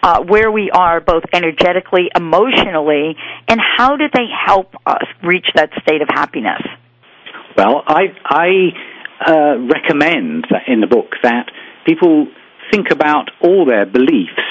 Uh, 0.05 0.21
where 0.21 0.51
we 0.51 0.69
are 0.73 1.01
both 1.01 1.23
energetically, 1.33 2.11
emotionally, 2.17 3.15
and 3.47 3.61
how 3.77 3.97
do 3.97 4.07
they 4.13 4.27
help 4.47 4.75
us 4.85 5.05
reach 5.23 5.47
that 5.55 5.71
state 5.81 6.03
of 6.03 6.09
happiness? 6.09 6.61
Well, 7.57 7.85
I, 7.87 8.07
I 8.25 8.49
uh, 9.25 9.59
recommend 9.59 10.47
in 10.67 10.81
the 10.81 10.89
book 10.89 11.15
that 11.23 11.53
people 11.87 12.27
think 12.73 12.91
about 12.91 13.31
all 13.41 13.65
their 13.65 13.87
beliefs 13.87 14.43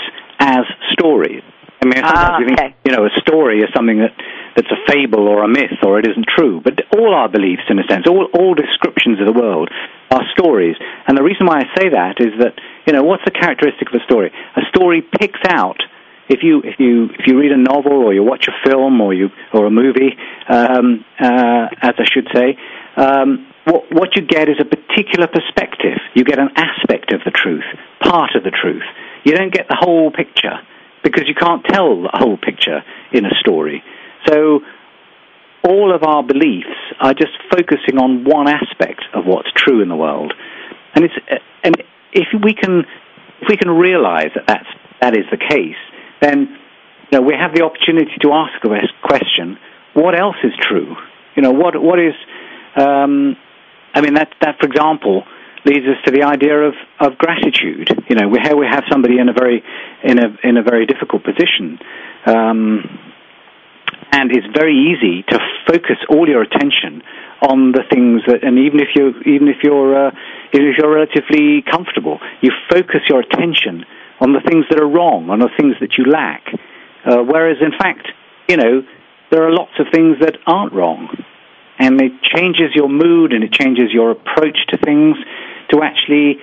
as 0.42 0.66
stories. 0.92 1.46
I 1.82 1.86
mean, 1.86 2.02
sometimes 2.02 2.34
ah, 2.34 2.40
you 2.40 2.56
think, 2.56 2.76
you 2.86 2.92
know, 2.94 3.06
a 3.06 3.14
story 3.22 3.62
is 3.62 3.70
something 3.74 4.00
that, 4.02 4.14
that's 4.56 4.70
a 4.70 4.82
fable 4.90 5.28
or 5.28 5.44
a 5.44 5.48
myth 5.48 5.82
or 5.82 5.98
it 5.98 6.06
isn't 6.06 6.26
true. 6.30 6.62
But 6.62 6.78
all 6.98 7.14
our 7.14 7.30
beliefs, 7.30 7.64
in 7.70 7.80
a 7.80 7.86
sense, 7.90 8.06
all, 8.06 8.28
all 8.38 8.54
descriptions 8.54 9.20
of 9.20 9.26
the 9.26 9.34
world 9.34 9.70
are 10.10 10.22
stories. 10.38 10.76
And 11.08 11.18
the 11.18 11.24
reason 11.24 11.48
why 11.48 11.62
I 11.62 11.66
say 11.78 11.90
that 11.90 12.22
is 12.22 12.34
that, 12.38 12.54
you 12.86 12.94
know, 12.94 13.04
what's 13.04 13.26
the 13.26 13.32
characteristic 13.32 13.90
of 13.90 14.02
a 14.02 14.04
story? 14.06 14.32
A 14.58 14.62
story 14.70 15.02
picks 15.02 15.42
out 15.48 15.82
if 16.30 16.44
you 16.44 16.62
if 16.64 16.80
you 16.80 17.10
if 17.20 17.28
you 17.28 17.38
read 17.38 17.52
a 17.52 17.58
novel 17.58 18.08
or 18.08 18.14
you 18.14 18.24
watch 18.24 18.48
a 18.48 18.56
film 18.64 19.02
or 19.02 19.14
you 19.14 19.30
or 19.54 19.66
a 19.66 19.72
movie, 19.72 20.16
um, 20.48 21.04
uh, 21.20 21.68
as 21.82 21.96
I 22.00 22.06
should 22.08 22.28
say, 22.34 22.58
um, 22.96 23.48
what 23.66 23.84
what 23.92 24.10
you 24.16 24.24
get 24.24 24.48
is 24.48 24.56
a 24.60 24.66
particular 24.66 25.28
perspective. 25.28 26.00
You 26.16 26.24
get 26.24 26.40
an 26.40 26.50
aspect 26.56 27.12
of 27.12 27.20
the 27.26 27.32
truth, 27.32 27.68
part 28.00 28.36
of 28.36 28.44
the 28.44 28.52
truth. 28.52 28.88
You 29.24 29.36
don't 29.36 29.54
get 29.54 29.68
the 29.68 29.78
whole 29.80 30.12
picture 30.12 30.60
because 31.04 31.24
you 31.28 31.36
can't 31.36 31.64
tell 31.66 32.02
the 32.04 32.12
whole 32.14 32.38
picture 32.38 32.82
in 33.12 33.26
a 33.26 33.34
story. 33.40 33.84
So 34.28 34.62
all 35.64 35.94
of 35.94 36.04
our 36.04 36.24
beliefs 36.24 36.78
are 37.00 37.14
just 37.14 37.34
focusing 37.52 37.98
on 38.00 38.24
one 38.24 38.48
aspect 38.48 39.02
of 39.14 39.26
what's 39.26 39.50
true 39.56 39.82
in 39.82 39.90
the 39.90 39.96
world. 39.96 40.34
And 40.96 41.06
it's 41.06 41.14
and 41.64 41.76
if 42.14 42.28
we 42.44 42.54
can 42.54 42.84
if 43.42 43.48
we 43.50 43.58
can 43.58 43.70
realize 43.72 44.30
that 44.36 44.46
that's, 44.48 44.68
that 45.02 45.18
is 45.18 45.26
the 45.32 45.38
case, 45.38 45.80
then 46.22 46.58
you 47.12 47.20
know, 47.20 47.26
we 47.26 47.34
have 47.34 47.54
the 47.54 47.64
opportunity 47.64 48.14
to 48.22 48.32
ask 48.34 48.54
the 48.62 48.70
question: 49.04 49.58
What 49.94 50.20
else 50.20 50.38
is 50.44 50.54
true? 50.62 50.96
You 51.36 51.44
know, 51.44 51.52
what 51.52 51.82
what 51.82 52.00
is? 52.00 52.14
Um, 52.76 53.36
I 53.94 54.02
mean, 54.02 54.14
that 54.16 54.34
that 54.42 54.58
for 54.60 54.68
example, 54.68 55.24
leads 55.66 55.86
us 55.86 55.98
to 56.06 56.12
the 56.12 56.24
idea 56.24 56.58
of, 56.58 56.74
of 57.00 57.18
gratitude. 57.18 57.90
You 58.10 58.16
know, 58.16 58.34
here 58.44 58.56
we 58.56 58.66
have 58.66 58.84
somebody 58.90 59.20
in 59.20 59.30
a 59.30 59.34
very 59.34 59.64
in 60.04 60.18
a 60.20 60.28
in 60.44 60.58
a 60.58 60.64
very 60.64 60.86
difficult 60.86 61.24
position, 61.24 61.80
um, 62.26 62.84
and 64.12 64.32
it's 64.32 64.48
very 64.58 64.76
easy 64.76 65.24
to 65.30 65.40
focus 65.68 65.98
all 66.10 66.28
your 66.28 66.42
attention 66.42 67.04
on 67.42 67.72
the 67.72 67.84
things 67.90 68.22
that, 68.28 68.44
and 68.44 68.60
even 68.60 68.80
if 68.80 68.90
you 68.96 69.10
even 69.26 69.48
if 69.48 69.64
you're 69.64 70.08
uh, 70.08 70.12
even 70.54 70.68
if 70.68 70.78
you're 70.78 70.94
relatively 70.94 71.62
comfortable, 71.62 72.20
you 72.42 72.52
focus 72.70 73.02
your 73.10 73.22
attention 73.22 73.86
on 74.20 74.34
the 74.34 74.42
things 74.48 74.66
that 74.70 74.80
are 74.80 74.88
wrong, 74.90 75.30
on 75.30 75.40
the 75.40 75.50
things 75.58 75.76
that 75.82 75.98
you 75.98 76.06
lack. 76.06 76.44
Uh, 77.04 77.24
whereas, 77.24 77.58
in 77.62 77.72
fact, 77.72 78.08
you 78.48 78.58
know, 78.58 78.84
there 79.32 79.44
are 79.48 79.52
lots 79.52 79.72
of 79.80 79.88
things 79.92 80.18
that 80.22 80.38
aren't 80.46 80.74
wrong. 80.74 81.10
and 81.82 82.00
it 82.00 82.12
changes 82.22 82.70
your 82.76 82.90
mood 82.90 83.34
and 83.34 83.44
it 83.44 83.52
changes 83.52 83.92
your 83.92 84.12
approach 84.12 84.58
to 84.70 84.78
things 84.78 85.18
to 85.72 85.82
actually 85.84 86.38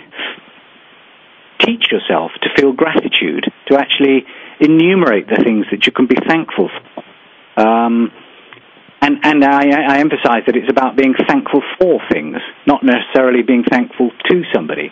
teach 1.60 1.90
yourself 1.90 2.30
to 2.42 2.48
feel 2.56 2.72
gratitude, 2.72 3.44
to 3.66 3.78
actually 3.78 4.24
enumerate 4.60 5.26
the 5.28 5.42
things 5.44 5.66
that 5.70 5.86
you 5.86 5.92
can 5.92 6.06
be 6.06 6.16
thankful 6.28 6.68
for. 6.68 7.60
Um, 7.60 8.12
and 9.00 9.18
and 9.22 9.44
I, 9.44 9.94
I 9.94 9.98
emphasize 9.98 10.42
that 10.46 10.56
it's 10.56 10.70
about 10.70 10.96
being 10.96 11.14
thankful 11.28 11.62
for 11.78 12.00
things, 12.10 12.36
not 12.66 12.82
necessarily 12.82 13.42
being 13.42 13.64
thankful 13.64 14.10
to 14.30 14.42
somebody. 14.52 14.90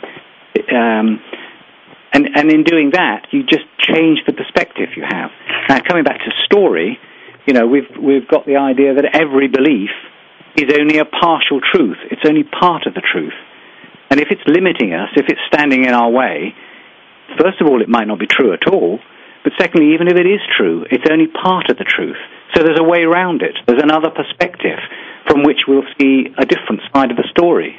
Um, 0.73 1.21
and, 2.13 2.31
and 2.35 2.51
in 2.51 2.65
doing 2.65 2.91
that, 2.95 3.27
you 3.31 3.43
just 3.43 3.67
change 3.79 4.21
the 4.27 4.33
perspective 4.33 4.91
you 4.97 5.05
have. 5.07 5.31
Now, 5.69 5.81
coming 5.87 6.05
back 6.05 6.19
to 6.21 6.31
story, 6.45 6.99
you 7.47 7.53
know, 7.53 7.67
we've, 7.67 7.91
we've 8.01 8.27
got 8.27 8.47
the 8.47 8.57
idea 8.57 8.95
that 8.95 9.15
every 9.15 9.49
belief 9.49 9.91
is 10.57 10.73
only 10.79 10.99
a 10.99 11.05
partial 11.05 11.61
truth. 11.61 11.99
It's 12.11 12.23
only 12.27 12.45
part 12.45 12.87
of 12.87 12.95
the 12.95 13.03
truth. 13.03 13.35
And 14.11 14.21
if 14.21 14.29
it's 14.31 14.43
limiting 14.47 14.95
us, 14.95 15.11
if 15.17 15.27
it's 15.29 15.41
standing 15.53 15.85
in 15.85 15.93
our 15.93 16.11
way, 16.11 16.55
first 17.41 17.61
of 17.61 17.67
all, 17.67 17.83
it 17.83 17.89
might 17.89 18.07
not 18.07 18.19
be 18.19 18.27
true 18.27 18.53
at 18.53 18.67
all. 18.69 19.01
But 19.43 19.53
secondly, 19.59 19.95
even 19.95 20.09
if 20.09 20.17
it 20.17 20.27
is 20.27 20.41
true, 20.57 20.85
it's 20.91 21.07
only 21.11 21.29
part 21.29 21.71
of 21.71 21.79
the 21.79 21.85
truth. 21.85 22.19
So 22.55 22.63
there's 22.63 22.81
a 22.81 22.85
way 22.85 23.03
around 23.03 23.43
it. 23.43 23.55
There's 23.67 23.83
another 23.83 24.11
perspective 24.11 24.79
from 25.29 25.43
which 25.43 25.67
we'll 25.69 25.87
see 26.01 26.27
a 26.39 26.47
different 26.47 26.83
side 26.93 27.11
of 27.11 27.17
the 27.17 27.29
story. 27.31 27.79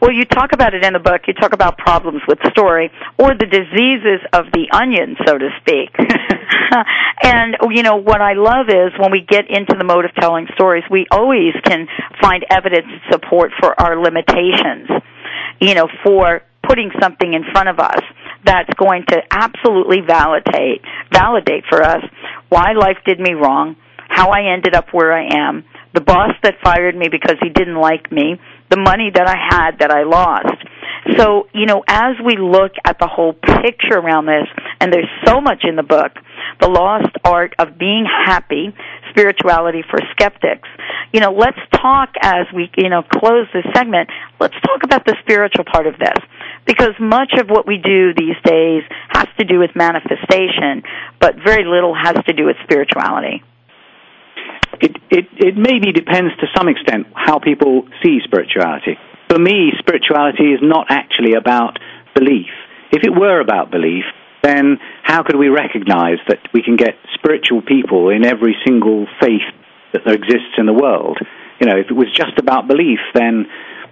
Well, 0.00 0.12
you 0.12 0.24
talk 0.24 0.52
about 0.52 0.74
it 0.74 0.84
in 0.84 0.94
the 0.94 0.98
book. 0.98 1.22
You 1.26 1.34
talk 1.34 1.52
about 1.52 1.76
problems 1.76 2.22
with 2.26 2.38
story 2.50 2.90
or 3.18 3.34
the 3.34 3.46
diseases 3.46 4.24
of 4.32 4.46
the 4.52 4.68
onion, 4.72 5.16
so 5.26 5.36
to 5.36 5.48
speak. 5.60 5.90
and, 7.22 7.56
you 7.70 7.82
know, 7.82 7.96
what 7.96 8.20
I 8.22 8.32
love 8.32 8.68
is 8.68 8.92
when 8.98 9.10
we 9.10 9.20
get 9.20 9.50
into 9.50 9.76
the 9.76 9.84
mode 9.84 10.04
of 10.04 10.14
telling 10.14 10.46
stories, 10.54 10.84
we 10.90 11.06
always 11.10 11.52
can 11.64 11.86
find 12.20 12.44
evidence 12.50 12.86
and 12.88 13.00
support 13.10 13.52
for 13.60 13.78
our 13.80 14.00
limitations, 14.00 14.88
you 15.62 15.74
know, 15.74 15.88
for 16.04 16.42
putting 16.66 16.90
something 17.00 17.34
in 17.34 17.44
front 17.52 17.68
of 17.68 17.78
us 17.78 18.02
that's 18.44 18.72
going 18.74 19.04
to 19.08 19.22
absolutely 19.30 20.00
validate 20.00 20.82
validate 21.12 21.64
for 21.68 21.82
us 21.82 22.02
why 22.48 22.72
life 22.72 22.98
did 23.06 23.20
me 23.20 23.34
wrong, 23.34 23.76
how 24.08 24.30
I 24.30 24.52
ended 24.52 24.74
up 24.74 24.92
where 24.92 25.12
I 25.12 25.28
am, 25.32 25.64
the 25.94 26.00
boss 26.00 26.32
that 26.42 26.56
fired 26.62 26.96
me 26.96 27.06
because 27.08 27.36
he 27.42 27.48
didn't 27.48 27.76
like 27.76 28.10
me, 28.10 28.40
the 28.70 28.76
money 28.76 29.10
that 29.14 29.26
I 29.26 29.36
had 29.36 29.78
that 29.78 29.90
I 29.90 30.02
lost. 30.02 30.62
So, 31.18 31.48
you 31.52 31.66
know, 31.66 31.82
as 31.88 32.14
we 32.24 32.36
look 32.36 32.72
at 32.84 32.98
the 32.98 33.08
whole 33.08 33.32
picture 33.32 33.98
around 33.98 34.26
this, 34.26 34.46
and 34.80 34.92
there's 34.92 35.10
so 35.26 35.40
much 35.40 35.64
in 35.64 35.74
the 35.74 35.82
book, 35.82 36.12
The 36.60 36.68
Lost 36.68 37.10
Art 37.24 37.54
of 37.58 37.76
Being 37.76 38.06
Happy, 38.06 38.72
Spirituality 39.10 39.82
for 39.88 39.98
Skeptics, 40.12 40.68
you 41.12 41.20
know, 41.20 41.32
let's 41.32 41.58
talk 41.74 42.10
as 42.22 42.46
we, 42.54 42.70
you 42.76 42.88
know, 42.88 43.02
close 43.02 43.46
this 43.52 43.64
segment, 43.74 44.10
let's 44.40 44.54
talk 44.64 44.84
about 44.84 45.04
the 45.04 45.16
spiritual 45.22 45.64
part 45.64 45.86
of 45.86 45.98
this. 45.98 46.16
Because 46.66 46.94
much 47.00 47.32
of 47.38 47.50
what 47.50 47.66
we 47.66 47.78
do 47.78 48.14
these 48.14 48.36
days 48.44 48.82
has 49.10 49.26
to 49.38 49.44
do 49.44 49.58
with 49.58 49.74
manifestation, 49.74 50.84
but 51.20 51.34
very 51.44 51.64
little 51.64 51.94
has 51.94 52.14
to 52.26 52.32
do 52.32 52.46
with 52.46 52.56
spirituality. 52.62 53.42
It, 54.80 54.96
it, 55.10 55.26
it 55.36 55.56
maybe 55.56 55.92
depends 55.92 56.32
to 56.40 56.46
some 56.56 56.68
extent 56.68 57.08
how 57.14 57.40
people 57.40 57.88
see 58.02 58.20
spirituality. 58.24 58.96
For 59.32 59.38
me, 59.38 59.72
spirituality 59.78 60.52
is 60.52 60.60
not 60.60 60.88
actually 60.90 61.32
about 61.32 61.78
belief. 62.14 62.52
If 62.92 63.02
it 63.02 63.18
were 63.18 63.40
about 63.40 63.70
belief, 63.70 64.04
then 64.42 64.76
how 65.02 65.22
could 65.22 65.36
we 65.36 65.48
recognize 65.48 66.18
that 66.28 66.40
we 66.52 66.62
can 66.62 66.76
get 66.76 67.00
spiritual 67.14 67.62
people 67.62 68.10
in 68.10 68.26
every 68.26 68.54
single 68.66 69.06
faith 69.22 69.48
that 69.94 70.06
exists 70.06 70.58
in 70.58 70.66
the 70.66 70.74
world? 70.74 71.16
You 71.62 71.66
know, 71.66 71.78
if 71.78 71.86
it 71.88 71.94
was 71.94 72.12
just 72.14 72.36
about 72.38 72.68
belief, 72.68 72.98
then 73.14 73.46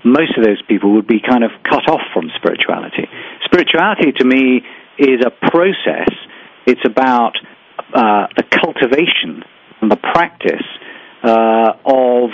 most 0.04 0.36
of 0.36 0.44
those 0.44 0.60
people 0.68 0.92
would 0.92 1.06
be 1.06 1.22
kind 1.26 1.42
of 1.42 1.52
cut 1.64 1.88
off 1.88 2.04
from 2.12 2.28
spirituality. 2.36 3.08
Spirituality 3.46 4.12
to 4.18 4.24
me 4.26 4.60
is 4.98 5.24
a 5.24 5.30
process. 5.48 6.12
It's 6.66 6.84
about 6.84 7.32
uh, 7.94 8.26
the 8.36 8.44
cultivation 8.60 9.42
and 9.80 9.90
the 9.90 9.96
practice 9.96 10.68
uh, 11.24 11.80
of 11.86 12.28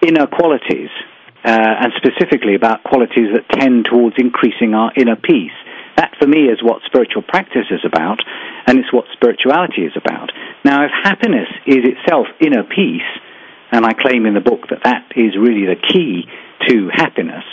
inner 0.00 0.26
qualities, 0.26 0.88
uh, 1.44 1.84
and 1.84 1.92
specifically 1.96 2.54
about 2.54 2.82
qualities 2.84 3.30
that 3.34 3.48
tend 3.48 3.86
towards 3.86 4.16
increasing 4.18 4.74
our 4.74 4.92
inner 4.96 5.16
peace. 5.16 5.54
That, 5.96 6.14
for 6.20 6.26
me, 6.26 6.46
is 6.46 6.62
what 6.62 6.82
spiritual 6.86 7.22
practice 7.22 7.66
is 7.70 7.80
about, 7.84 8.18
and 8.66 8.78
it's 8.78 8.92
what 8.92 9.06
spirituality 9.12 9.82
is 9.82 9.92
about. 9.96 10.30
Now, 10.64 10.84
if 10.84 10.90
happiness 11.02 11.48
is 11.66 11.82
itself 11.82 12.26
inner 12.40 12.62
peace, 12.62 13.06
and 13.72 13.84
I 13.84 13.92
claim 13.92 14.26
in 14.26 14.34
the 14.34 14.40
book 14.40 14.68
that 14.70 14.84
that 14.84 15.12
is 15.16 15.36
really 15.36 15.66
the 15.66 15.76
key 15.76 16.26
to 16.68 16.88
happiness, 16.92 17.44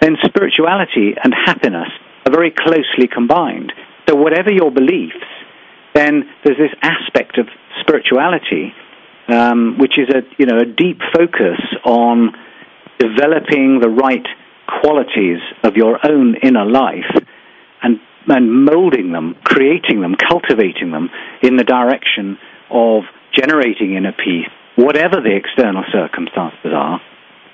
then 0.00 0.16
spirituality 0.24 1.14
and 1.22 1.32
happiness 1.32 1.88
are 2.26 2.32
very 2.32 2.50
closely 2.50 3.08
combined. 3.12 3.72
So, 4.08 4.14
whatever 4.14 4.52
your 4.52 4.70
beliefs, 4.70 5.24
then 5.94 6.28
there's 6.44 6.58
this 6.58 6.74
aspect 6.82 7.38
of 7.38 7.48
spirituality, 7.80 8.74
um, 9.28 9.78
which 9.78 9.98
is 9.98 10.08
a 10.10 10.22
you 10.38 10.46
know 10.46 10.58
a 10.58 10.66
deep 10.66 11.00
focus 11.14 11.60
on 11.84 12.34
developing 12.98 13.80
the 13.80 13.88
right 13.90 14.26
qualities 14.82 15.38
of 15.62 15.76
your 15.76 15.98
own 16.06 16.36
inner 16.42 16.64
life 16.64 17.10
and 17.82 18.00
and 18.28 18.64
molding 18.64 19.12
them, 19.12 19.36
creating 19.44 20.00
them, 20.00 20.16
cultivating 20.28 20.90
them 20.90 21.08
in 21.42 21.56
the 21.56 21.62
direction 21.62 22.36
of 22.70 23.04
generating 23.32 23.94
inner 23.94 24.12
peace, 24.12 24.50
whatever 24.74 25.20
the 25.22 25.30
external 25.30 25.84
circumstances 25.92 26.72
are, 26.74 27.00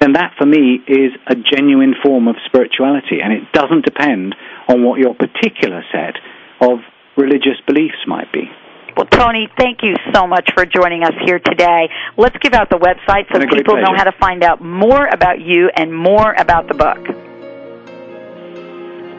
then 0.00 0.14
that 0.14 0.32
for 0.38 0.46
me 0.46 0.80
is 0.88 1.12
a 1.28 1.36
genuine 1.36 1.94
form 2.02 2.26
of 2.26 2.36
spirituality, 2.46 3.20
and 3.22 3.32
it 3.32 3.52
doesn't 3.52 3.84
depend 3.84 4.34
on 4.68 4.82
what 4.82 4.98
your 4.98 5.14
particular 5.14 5.84
set 5.92 6.16
of 6.60 6.78
religious 7.16 7.60
beliefs 7.66 8.02
might 8.06 8.32
be. 8.32 8.50
Well, 8.96 9.06
Tony, 9.06 9.48
thank 9.56 9.82
you 9.82 9.96
so 10.14 10.26
much 10.26 10.50
for 10.54 10.66
joining 10.66 11.02
us 11.02 11.14
here 11.24 11.38
today. 11.38 11.88
Let's 12.16 12.36
give 12.38 12.52
out 12.52 12.68
the 12.70 12.76
website 12.76 13.26
so 13.28 13.38
Been 13.38 13.42
a 13.42 13.46
great 13.46 13.64
people 13.64 13.76
know 13.76 13.94
how 13.96 14.04
to 14.04 14.12
find 14.12 14.44
out 14.44 14.60
more 14.62 15.06
about 15.06 15.40
you 15.40 15.70
and 15.74 15.94
more 15.94 16.34
about 16.34 16.68
the 16.68 16.74
book. 16.74 16.98